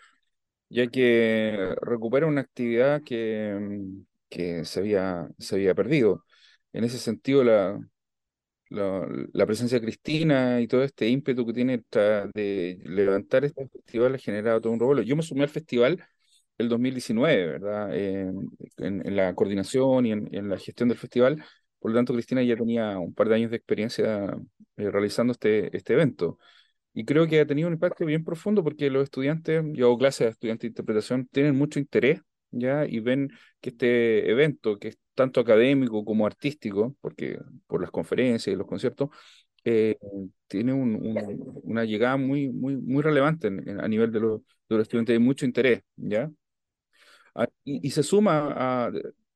[0.68, 3.80] ya que recupera una actividad que,
[4.28, 6.24] que se había, se había perdido.
[6.72, 7.78] En ese sentido, la,
[8.70, 11.82] la, presencia de Cristina y todo este ímpetu que tiene
[12.34, 15.02] de levantar este festival ha generado todo un revuelo.
[15.02, 16.04] Yo me sumé al festival
[16.58, 17.94] el 2019, ¿verdad?
[17.96, 21.42] en, en, la coordinación y en, en, la gestión del festival.
[21.78, 24.36] Por lo tanto, Cristina ya tenía un par de años de experiencia
[24.76, 26.38] eh, realizando este, este evento.
[26.94, 30.26] Y creo que ha tenido un impacto bien profundo porque los estudiantes, yo hago clases
[30.26, 32.20] de estudiantes de interpretación, tienen mucho interés
[32.50, 33.30] ya y ven
[33.60, 38.66] que este evento, que es tanto académico como artístico, porque por las conferencias y los
[38.66, 39.10] conciertos,
[39.64, 39.96] eh,
[40.46, 40.98] tiene un,
[41.62, 45.44] una llegada muy, muy, muy relevante a nivel de los, de los estudiantes, hay mucho
[45.44, 46.30] interés, ¿ya?
[47.34, 48.90] Ah, y, se suma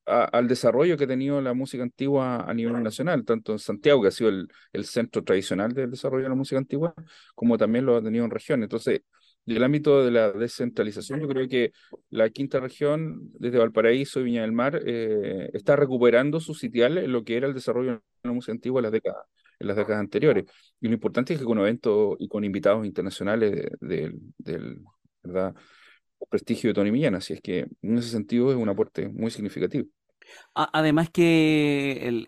[0.05, 4.09] al desarrollo que ha tenido la música antigua a nivel nacional, tanto en Santiago, que
[4.09, 6.93] ha sido el, el, centro tradicional del desarrollo de la música antigua,
[7.35, 8.65] como también lo ha tenido en regiones.
[8.65, 9.01] Entonces,
[9.45, 11.73] en el ámbito de la descentralización, yo creo que
[12.09, 17.11] la quinta región, desde Valparaíso y Viña del Mar, eh, está recuperando su sitial en
[17.11, 19.25] lo que era el desarrollo de la música antigua en las décadas,
[19.59, 20.45] en las décadas anteriores.
[20.79, 24.81] Y lo importante es que con eventos y con invitados internacionales del,
[25.23, 25.53] ¿verdad?
[26.29, 29.87] Prestigio de Tony Millán, así es que en ese sentido es un aporte muy significativo.
[30.53, 32.25] Además que el,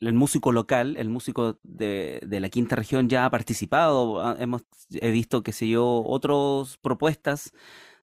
[0.00, 5.10] el, músico local, el músico de, de, la quinta región ya ha participado, hemos he
[5.10, 7.52] visto, que sé yo, otras propuestas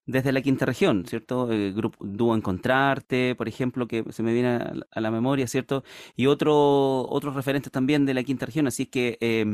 [0.06, 1.50] desde la quinta región, ¿cierto?
[1.52, 4.48] El grupo Dúo Encontrarte, por ejemplo, que se me viene
[4.90, 5.84] a, la memoria, ¿cierto?
[6.16, 9.18] Y otro, otros referentes también de la quinta región, así que...
[9.20, 9.44] Eh,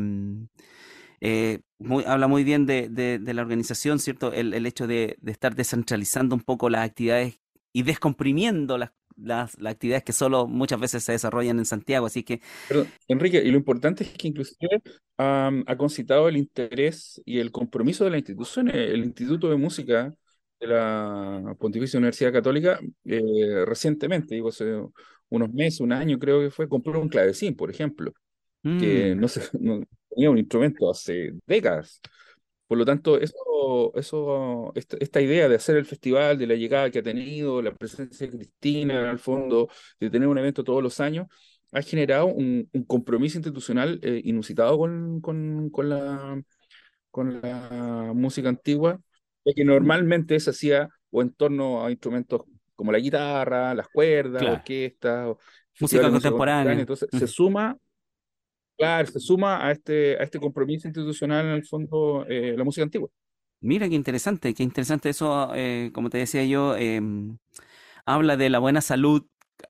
[1.20, 1.60] eh,
[2.06, 4.32] habla muy bien de, la organización, ¿cierto?
[4.32, 7.40] El, hecho de, estar descentralizando un poco las actividades
[7.72, 12.06] y descomprimiendo las, las, actividades que solo muchas veces se desarrollan en Santiago.
[12.06, 12.40] Así que.
[13.08, 14.82] Enrique, y lo importante es que inclusive
[15.18, 18.68] ha concitado el interés y el compromiso de la institución.
[18.70, 20.14] El Instituto de Música
[20.60, 24.80] de la Pontificia Universidad Católica, eh, recientemente, digo, hace
[25.28, 28.12] unos meses, un año creo que fue, compró un clavecín, por ejemplo,
[28.62, 29.20] que mm.
[29.20, 29.82] no, se, no
[30.16, 32.00] tenía un instrumento hace décadas.
[32.66, 36.98] Por lo tanto, eso, eso, esta, idea de hacer el festival, de la llegada que
[36.98, 39.68] ha tenido, la presencia de Cristina al fondo,
[40.00, 41.26] de tener un evento todos los años,
[41.72, 46.42] ha generado un, compromiso institucional eh, inusitado con, con, con, la,
[47.10, 48.98] con la música antigua,
[49.44, 52.42] ya que normalmente se hacía o en torno a instrumentos
[52.74, 55.32] como la guitarra, las cuerdas, la orquesta,
[55.78, 56.72] música contemporánea.
[56.72, 57.76] Entonces se suma
[58.76, 62.84] Claro, se suma a este, a este compromiso institucional en el fondo eh, la música
[62.84, 63.08] antigua.
[63.60, 67.38] Mira qué interesante, qué interesante eso, eh, como te decía yo, em,
[68.04, 69.24] habla de la buena salud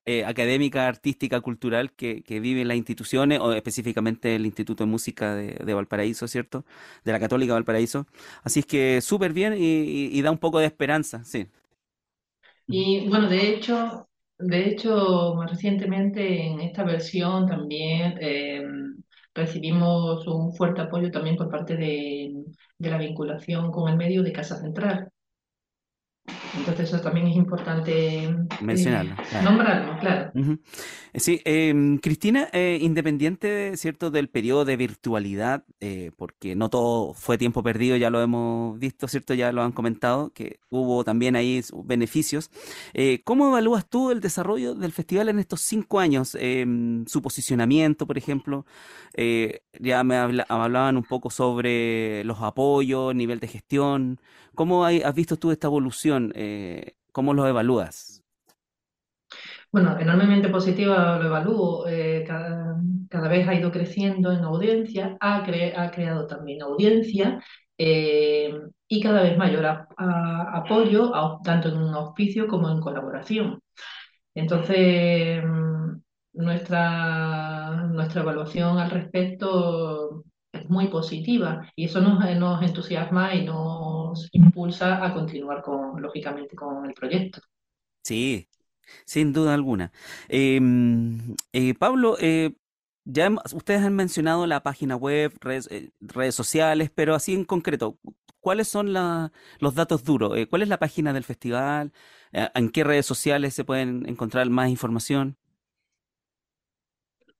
[0.05, 5.35] eh, académica, artística, cultural que, que viven las instituciones, o específicamente el Instituto de Música
[5.35, 6.65] de, Valparaíso, ¿cierto?
[7.05, 8.07] De la Católica Valparaíso.
[8.43, 11.47] Así es que súper bien y, da un poco de esperanza, sí.
[12.67, 14.06] Y bueno, de hecho,
[14.39, 18.97] de hecho, más recientemente en esta versión también em,
[19.33, 22.33] recibimos un fuerte apoyo también por parte de,
[22.77, 25.09] de la vinculación con el medio de Casa Central.
[26.57, 30.31] Entonces eso también es importante eh, mencionarlo, nombrarlo, claro.
[31.15, 37.37] Sí, em, Cristina, eh, independiente, ¿cierto?, del periodo de virtualidad, eh, porque no todo fue
[37.37, 41.61] tiempo perdido, ya lo hemos visto, ¿cierto?, ya lo han comentado, que hubo también ahí
[41.85, 42.51] beneficios.
[43.23, 46.35] ¿Cómo evalúas tú el desarrollo del festival en estos cinco años?
[46.39, 48.65] Em, su posicionamiento, por ejemplo,
[49.79, 54.19] ya me hablaban un poco sobre los apoyos, nivel de gestión.
[54.55, 56.31] ¿Cómo has visto tú esta evolución?
[56.35, 58.16] Eh, ¿Cómo lo evalúas?
[59.71, 61.87] Bueno, enormemente positiva lo evalúo.
[61.87, 67.43] Eh, cada, vez ha ido creciendo en audiencia, ha, creado también audiencia
[67.77, 68.53] eh,
[68.87, 69.65] y cada vez mayor
[69.97, 71.11] apoyo,
[71.43, 73.61] tanto en un auspicio como en colaboración.
[74.33, 76.01] Entonces, mm,
[76.33, 84.29] nuestra, nuestra evaluación al respecto es muy positiva y eso nos, nos entusiasma y nos
[84.31, 87.41] impulsa a continuar con, lógicamente, con el proyecto.
[88.03, 88.47] Sí,
[89.05, 89.91] sin duda alguna.
[90.29, 92.55] Em, eh, Pablo, eh,
[93.05, 97.99] ya ustedes han mencionado la página web, redes, eh, redes sociales, pero así en concreto,
[98.39, 100.33] ¿cuáles son los datos duros?
[100.49, 101.93] ¿Cuál es la página del festival?
[102.31, 105.37] ¿En qué redes sociales se pueden encontrar más información?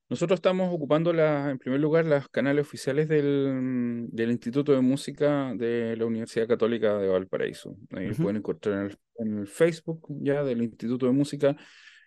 [0.09, 5.53] Nosotros estamos ocupando la, en primer lugar los canales oficiales del, del, Instituto de Música
[5.53, 7.75] de la Universidad Católica de Valparaíso.
[7.91, 11.57] Ahí pueden encontrar en el, Facebook ya del Instituto de Música,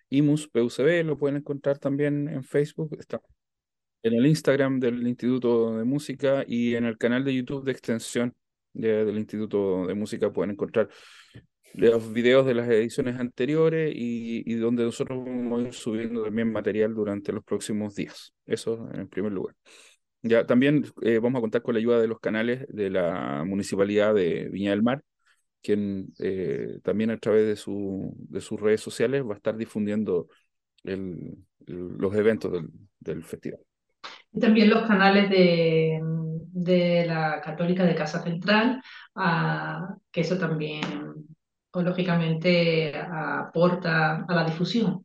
[0.09, 2.97] IMUS PUCB, lo pueden encontrar también en Facebook.
[2.99, 3.21] Está
[4.03, 8.35] en el Instagram del Instituto de Música y en el canal de YouTube de extensión
[8.73, 10.89] del Instituto de Música pueden encontrar
[11.75, 16.95] los videos de las ediciones anteriores y, donde nosotros vamos a ir subiendo también material
[16.95, 18.35] durante los próximos días.
[18.47, 19.55] Eso en primer lugar.
[20.23, 24.15] Ya también eh, vamos a contar con la ayuda de los canales de la Municipalidad
[24.15, 25.03] de Viña del Mar,
[25.63, 30.29] quien eh, también a través de, su, de sus redes sociales va a estar difundiendo
[30.83, 32.53] los eventos
[32.99, 33.61] del, festival.
[34.33, 36.01] Y también los canales de,
[36.53, 38.83] de la Católica de Casa Central,
[39.15, 40.83] ah, que eso también
[41.71, 45.05] pues lógicamente aporta a la difusión.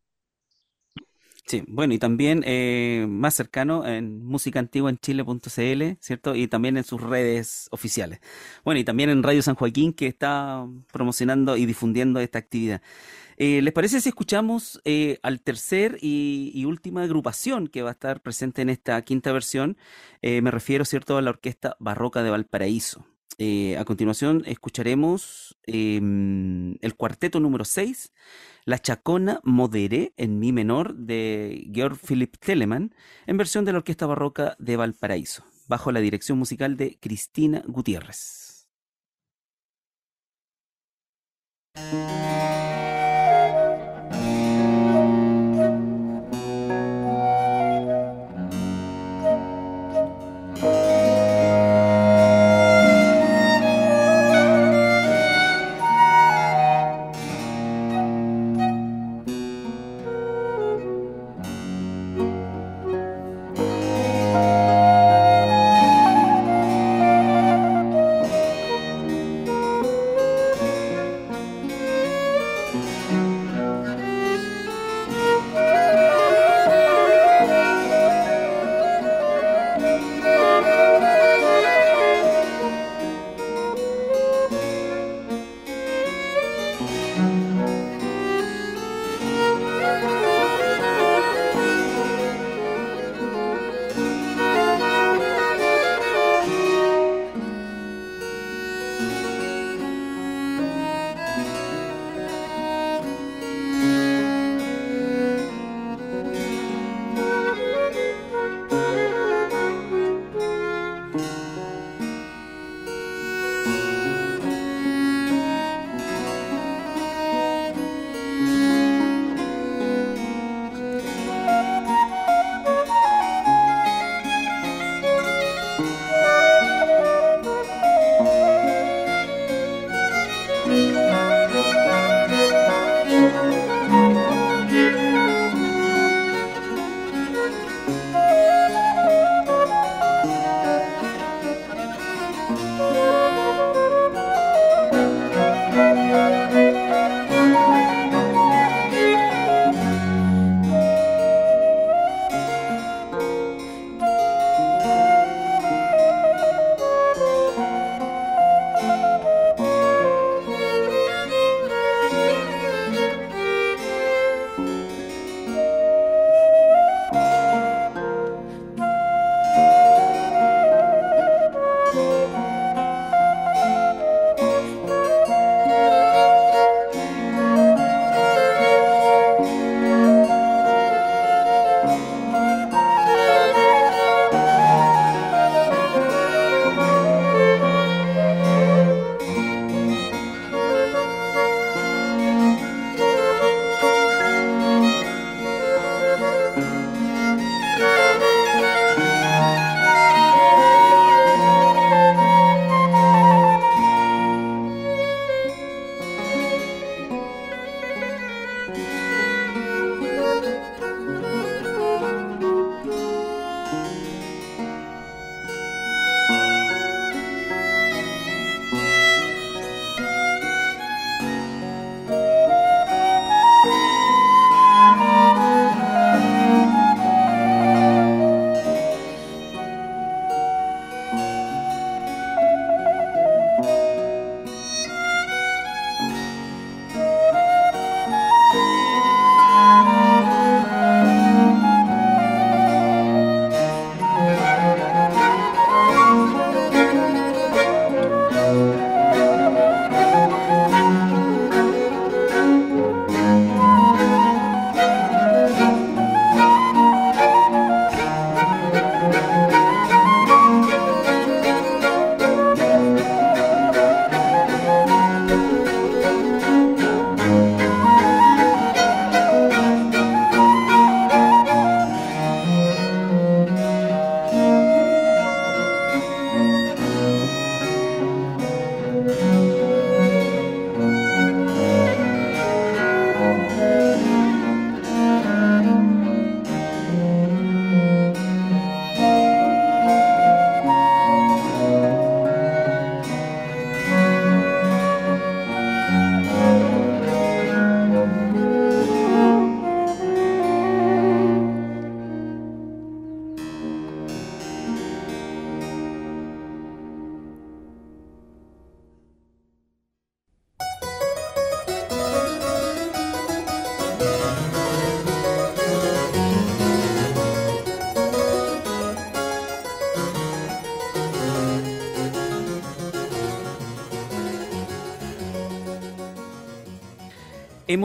[1.47, 6.34] Sí, bueno, y también eh, más cercano en musicaantiguaenchile.cl, ¿cierto?
[6.34, 8.20] Y también en sus redes oficiales.
[8.63, 12.82] Bueno, y también en Radio San Joaquín, que está promocionando y difundiendo esta actividad.
[13.38, 17.93] Eh, ¿Les parece si escuchamos eh, al tercer y, y, última agrupación que va a
[17.93, 19.78] estar presente en esta quinta versión?
[20.24, 23.05] me refiero, ¿cierto?, a la Orquesta Barroca de Valparaíso.
[23.38, 28.13] Eh, a continuación escucharemos em, el cuarteto número 6,
[28.63, 32.95] La Chacona Moderé en Mi menor de Georg Philipp Telemann,
[33.27, 38.44] en versión de la Orquesta Barroca de Valparaíso, bajo la dirección musical de Cristina Gutiérrez.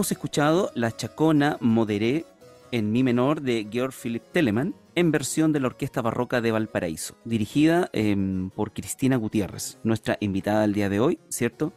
[0.01, 2.25] Hemos escuchado La Chacona Moderé
[2.73, 7.17] en mi menor de Georg Philipp Telemann en versión de la Orquesta Barroca de Valparaíso,
[7.27, 11.75] dirigida em, por Cristina Gutiérrez, nuestra invitada del día de hoy, ¿cierto?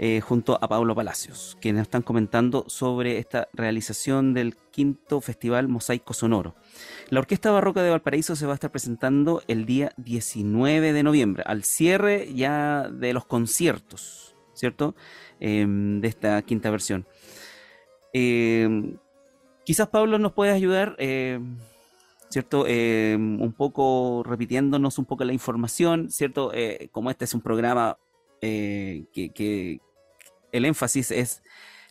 [0.00, 6.14] Eh, junto a Pablo Palacios, quienes están comentando sobre esta realización del quinto Festival Mosaico
[6.14, 6.56] Sonoro.
[7.10, 11.44] La Orquesta Barroca de Valparaíso se va a estar presentando el día 19 de noviembre,
[11.46, 14.96] al cierre ya de los conciertos, ¿cierto?
[15.38, 17.06] Em, de esta quinta versión.
[18.12, 18.96] Em,
[19.64, 21.56] quizás Pablo nos puede ayudar, em,
[22.28, 22.64] ¿cierto?
[22.64, 26.52] un poco repitiéndonos un poco la información, ¿cierto?
[26.54, 27.98] Eh, como este es un programa
[28.40, 29.80] eh, que,
[30.50, 31.42] el énfasis es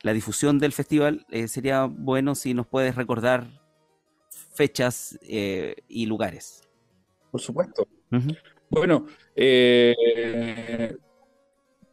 [0.03, 3.47] la difusión del festival, eh, sería bueno si nos puedes recordar
[4.53, 6.67] fechas eh, y lugares.
[7.31, 7.87] Por supuesto.
[8.69, 9.05] Bueno,
[9.35, 10.95] eh,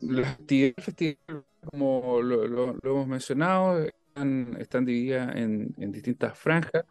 [0.01, 3.87] las actividades del festival, como lo, hemos mencionado,
[4.59, 6.85] están, divididas en, distintas franjas.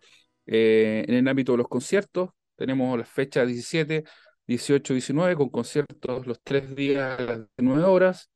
[0.46, 4.04] en el ámbito de los conciertos, tenemos las fechas 17,
[4.48, 8.32] 18, 19, con conciertos los tres días a las 9 horas.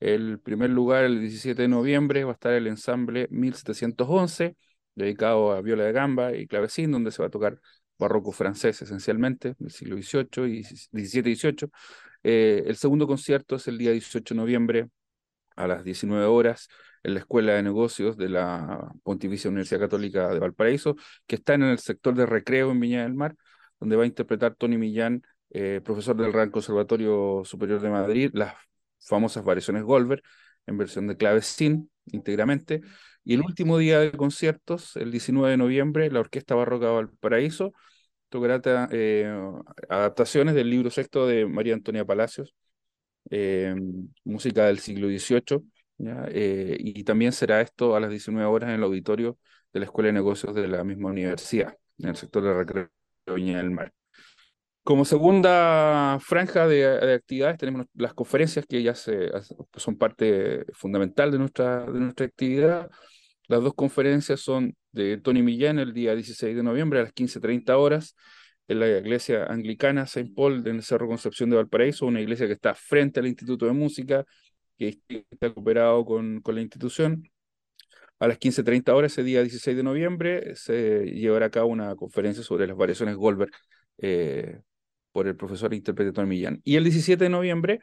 [0.00, 4.56] El primer lugar, el 17 de noviembre, va a estar el ensamble 1711,
[4.94, 7.60] dedicado a viola de gamba y clavecín, donde se va a tocar
[7.98, 11.68] barroco francés esencialmente, del siglo XVIII y XVII.
[12.22, 14.88] Eh, el segundo concierto es el día 18 de noviembre
[15.56, 16.68] a las 19 horas
[17.02, 20.96] en la Escuela de Negocios de la Pontificia Universidad Católica de Valparaíso,
[21.26, 23.36] que está en el sector de recreo en Viña del Mar,
[23.80, 28.54] donde va a interpretar Tony Millán, eh, profesor del Real Conservatorio Superior de Madrid, las
[29.00, 30.22] famosas variaciones Goldberg
[30.66, 32.82] en versión de clavecín íntegramente.
[33.24, 37.72] Y el último día de conciertos, el 19 de noviembre, la Orquesta Barroca Valparaíso
[38.28, 39.30] tocará eh,
[39.88, 42.54] adaptaciones del libro sexto de María Antonia Palacios,
[43.30, 43.74] eh,
[44.24, 45.62] música del siglo XVIII,
[45.98, 49.38] eh, y también será esto a las 19 horas en el auditorio
[49.72, 52.88] de la Escuela de Negocios de la misma universidad, en el sector de recreo
[53.26, 53.92] Viña del Mar.
[54.84, 61.84] Como segunda franja de, actividades tenemos las conferencias que ya son parte fundamental de nuestra,
[61.84, 62.90] de nuestra actividad.
[63.48, 67.76] Las dos conferencias son de Tony Millán el día 16 de noviembre a las 15.30
[67.76, 68.14] horas
[68.66, 72.52] en la iglesia anglicana Saint Paul en el Cerro Concepción de Valparaíso, una iglesia que
[72.52, 74.24] está frente al Instituto de Música,
[74.78, 75.00] que
[75.30, 77.30] está cooperado con, la institución.
[78.20, 82.42] A las 15.30 horas, ese día 16 de noviembre, se llevará a cabo una conferencia
[82.42, 83.52] sobre las variaciones Goldberg
[83.98, 84.60] eh,
[85.12, 86.60] por el profesor intérprete Tony Millán.
[86.64, 87.80] Y el 17 de noviembre,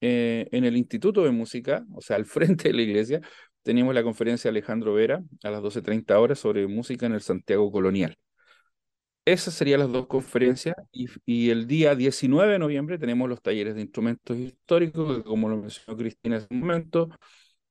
[0.00, 3.20] eh, en el Instituto de Música, o sea, al frente de la iglesia,
[3.62, 7.70] teníamos la conferencia de Alejandro Vera a las 12.30 horas sobre música en el Santiago
[7.72, 8.16] Colonial.
[9.28, 13.82] Esas serían las dos conferencias y, el día 19 de noviembre tenemos los talleres de
[13.82, 17.10] instrumentos históricos que, como lo mencionó Cristina en ese momento,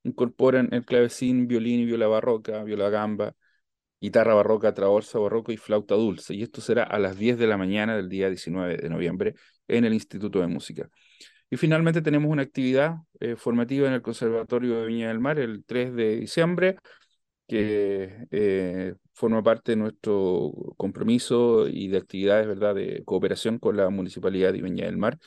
[0.03, 3.33] incorporan el clavecín, violín y viola barroca, viola gamba,
[3.99, 6.35] guitarra barroca, traversa barroco y flauta dulce.
[6.35, 9.33] Y esto será a las 10 de la mañana del día 19 de noviembre
[9.67, 10.87] en el Instituto de Música.
[11.49, 15.65] Y finalmente tenemos una actividad eh, formativa en el Conservatorio de Viña del Mar el
[15.65, 16.75] 3 de diciembre,
[17.47, 22.75] que eh, forma parte de nuestro compromiso y de actividades ¿verdad?
[22.75, 25.17] de cooperación con la Municipalidad de Viña del Mar,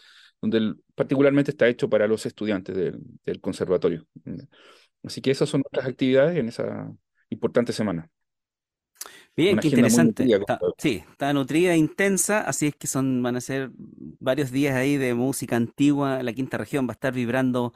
[0.41, 4.07] donde particularmente está hecho para los estudiantes del, del conservatorio.
[5.03, 6.93] Así que esas son nuestras actividades en esa
[7.31, 8.11] importante semana.
[9.37, 10.27] Bien, qué interesante.
[10.77, 13.71] sí, está nutrida e intensa, así es que son, van a ser
[14.19, 16.23] varios días ahí de música antigua.
[16.23, 17.73] La quinta región va a estar vibrando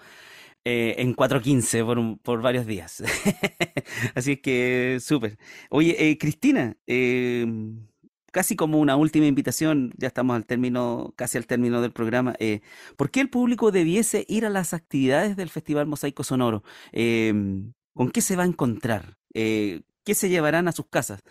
[0.64, 3.02] eh, en 415 por, por varios días.
[4.14, 5.38] así es que súper.
[5.70, 7.86] Oye, eh, Cristina, em,
[8.32, 12.34] casi como una última invitación, ya estamos al término, casi al término del programa.
[12.38, 12.60] Eh,
[12.96, 16.62] ¿Por qué el público debiese ir a las actividades del Festival Mosaico Sonoro?
[16.92, 19.18] Em, ¿Con qué se va a encontrar?
[19.32, 21.22] ¿Qué se llevarán a sus casas?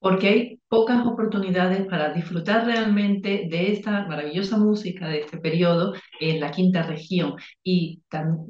[0.00, 6.40] Porque hay pocas oportunidades para disfrutar realmente de esta maravillosa música de este periodo en
[6.40, 7.34] la quinta región.
[7.62, 8.02] Y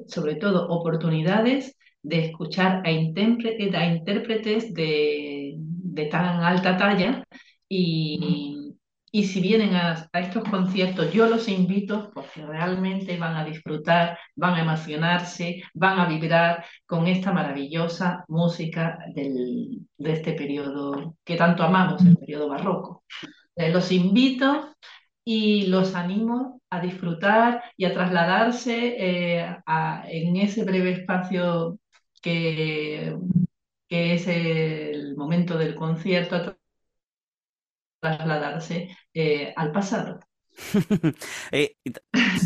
[0.07, 7.25] sobre todo oportunidades de escuchar a, intérpretes de, de tan alta talla
[7.69, 8.68] y,
[9.11, 14.55] y si vienen a, estos conciertos, yo los invito porque realmente van a disfrutar, van
[14.55, 21.63] a emocionarse, van a vibrar con esta maravillosa música del, de este periodo que tanto
[21.63, 23.05] amamos, el periodo barroco.
[23.57, 24.75] Eh, los invito
[25.25, 29.57] y los animo a disfrutar y a trasladarse eh,
[30.07, 31.79] en ese breve espacio
[32.23, 33.17] que,
[33.89, 36.58] que es el momento del concierto
[38.01, 40.21] trasladarse eh, al pasado.
[41.53, 41.77] Eh,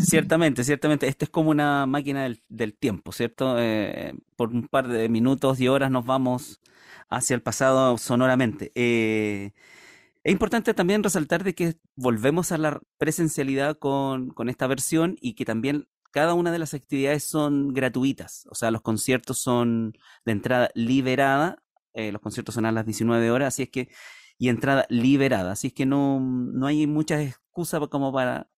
[0.05, 3.57] ciertamente, ciertamente, esto es como una máquina del, tiempo, ¿cierto?
[3.59, 6.61] Eh, por un par de minutos y horas nos vamos
[7.09, 8.70] hacia el pasado sonoramente.
[8.74, 15.34] Es importante también resaltar de que volvemos a la presencialidad con, con esta versión y
[15.34, 19.94] que también cada una de las actividades son gratuitas, o sea, los conciertos son
[20.26, 21.62] de entrada liberada,
[21.94, 23.88] los conciertos son a las 19 horas, así es que
[24.39, 25.53] y entrada liberada.
[25.53, 28.49] Así es que no, no hay muchas excusas como para,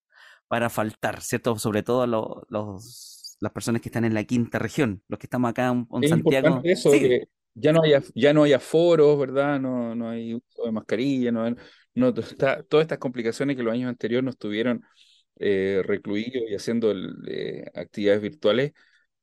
[0.49, 1.59] para faltar, ¿cierto?
[1.59, 5.69] Sobre todo los, las personas que están en la quinta región, los que estamos acá
[5.69, 6.61] en, Santiago.
[6.65, 9.61] Eso, que ya no haya, ya no hay aforos, ¿verdad?
[9.61, 11.55] No, no hay uso de mascarilla, no,
[11.95, 14.83] no está, todas estas complicaciones que los años anteriores nos tuvieron
[15.37, 16.93] eh, recluidos y haciendo
[17.27, 18.73] eh, actividades virtuales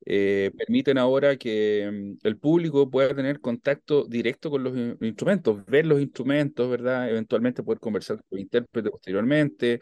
[0.05, 5.85] eh, permiten ahora que mm, el público pueda tener contacto directo con los instrumentos, ver
[5.85, 7.09] los instrumentos, ¿verdad?
[7.09, 9.81] Eventualmente poder conversar con el intérprete posteriormente.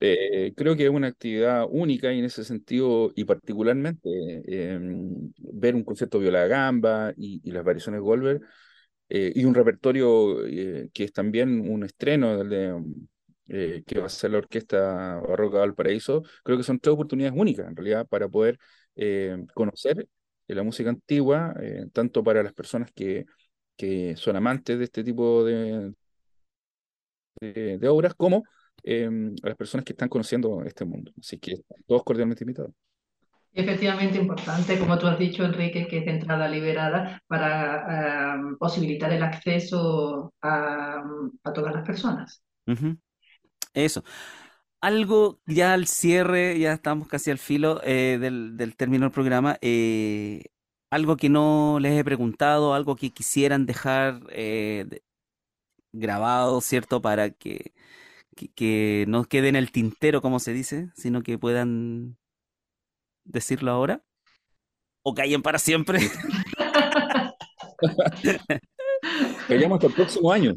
[0.00, 4.08] Eh, creo que es una actividad única y en ese sentido, y particularmente
[4.46, 8.40] em, ver un concierto viola gamba y, las variaciones Goldberg,
[9.08, 10.38] eh, y un repertorio
[10.92, 12.82] que es también un estreno de,
[13.86, 17.76] que va a ser la Orquesta Barroca Valparaíso, creo que son tres oportunidades únicas en
[17.76, 18.58] realidad para poder
[18.96, 20.06] eh, conocer
[20.54, 23.26] la música antigua, eh, tanto para las personas que,
[23.76, 25.92] que, son amantes de este tipo de,
[27.40, 28.44] de, obras, como
[28.82, 31.12] em, a las personas que están conociendo este mundo.
[31.18, 32.72] Así que todos cordialmente invitados.
[33.52, 39.12] Efectivamente importante, como tú has dicho, Enrique, que es de entrada liberada para em, posibilitar
[39.12, 41.02] el acceso a,
[41.42, 42.42] a, todas las personas.
[43.72, 44.04] Eso
[44.80, 49.58] algo ya al cierre, ya estamos casi al filo eh, del, del, término del programa.
[49.60, 50.44] Eh,
[50.90, 55.02] algo que no les he preguntado, algo que quisieran dejar eh,
[55.92, 57.02] grabado, ¿cierto?
[57.02, 57.72] Para que,
[58.54, 62.16] que, no quede en el tintero, como se dice, sino que puedan
[63.24, 64.02] decirlo ahora.
[65.02, 66.00] O callen para siempre.
[69.50, 70.56] Callamos hasta el próximo año.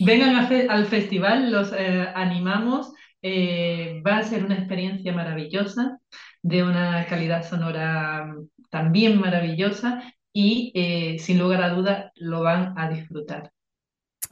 [0.00, 0.36] Vengan
[0.68, 2.92] al festival, los eh, animamos.
[3.22, 5.98] Eh, va a ser una experiencia maravillosa,
[6.42, 8.36] de una calidad sonora
[8.70, 10.02] también maravillosa
[10.32, 13.52] y eh, sin lugar a duda lo van a disfrutar.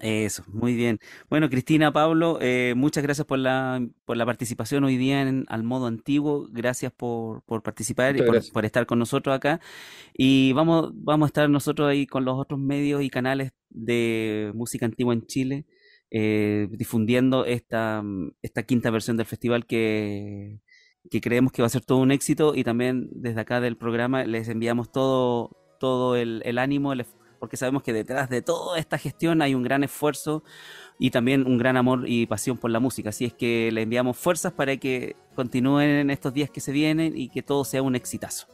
[0.00, 0.98] Eso, muy bien.
[1.30, 5.62] Bueno, Cristina, Pablo, eh, muchas gracias por la, por la participación hoy día en Al
[5.62, 6.48] Modo Antiguo.
[6.50, 9.60] Gracias por, por participar y por, estar con nosotros acá.
[10.12, 14.86] Y vamos, vamos a estar nosotros ahí con los otros medios y canales de música
[14.86, 15.66] antigua en Chile,
[16.10, 18.02] eh, difundiendo esta,
[18.42, 20.60] esta quinta versión del festival que,
[21.10, 22.54] que creemos que va a ser todo un éxito.
[22.54, 27.23] Y también desde acá del programa les enviamos todo, todo el, el ánimo, el esfuerzo
[27.44, 30.42] porque sabemos que detrás de toda esta gestión hay un gran esfuerzo
[30.98, 33.10] y también un gran amor y pasión por la música.
[33.10, 37.12] Así es que le enviamos fuerzas para que continúen en estos días que se vienen
[37.14, 38.46] y que todo sea un exitazo.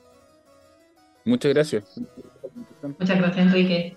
[1.25, 2.01] Muchas gracias.
[2.83, 3.97] Muchas gracias, Enrique.